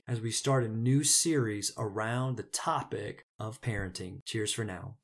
as 0.07 0.21
we 0.21 0.31
start 0.31 0.65
a 0.65 0.69
new 0.69 1.03
series 1.05 1.73
around 1.77 2.37
the 2.37 2.43
topic 2.43 3.27
of 3.39 3.61
parenting. 3.61 4.25
Cheers 4.25 4.53
for 4.53 4.65
now. 4.65 4.97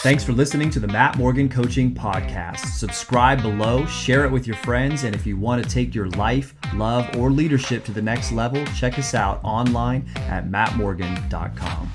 Thanks 0.00 0.22
for 0.22 0.32
listening 0.32 0.70
to 0.70 0.78
the 0.78 0.86
Matt 0.86 1.16
Morgan 1.16 1.48
Coaching 1.48 1.92
Podcast. 1.92 2.64
Subscribe 2.76 3.42
below, 3.42 3.86
share 3.86 4.24
it 4.24 4.30
with 4.30 4.46
your 4.46 4.56
friends, 4.58 5.02
and 5.02 5.14
if 5.14 5.26
you 5.26 5.36
want 5.36 5.64
to 5.64 5.68
take 5.68 5.94
your 5.94 6.08
life, 6.10 6.54
love, 6.74 7.16
or 7.16 7.30
leadership 7.30 7.84
to 7.86 7.92
the 7.92 8.02
next 8.02 8.30
level, 8.30 8.64
check 8.66 8.98
us 8.98 9.14
out 9.14 9.40
online 9.42 10.08
at 10.28 10.46
mattmorgan.com. 10.46 11.90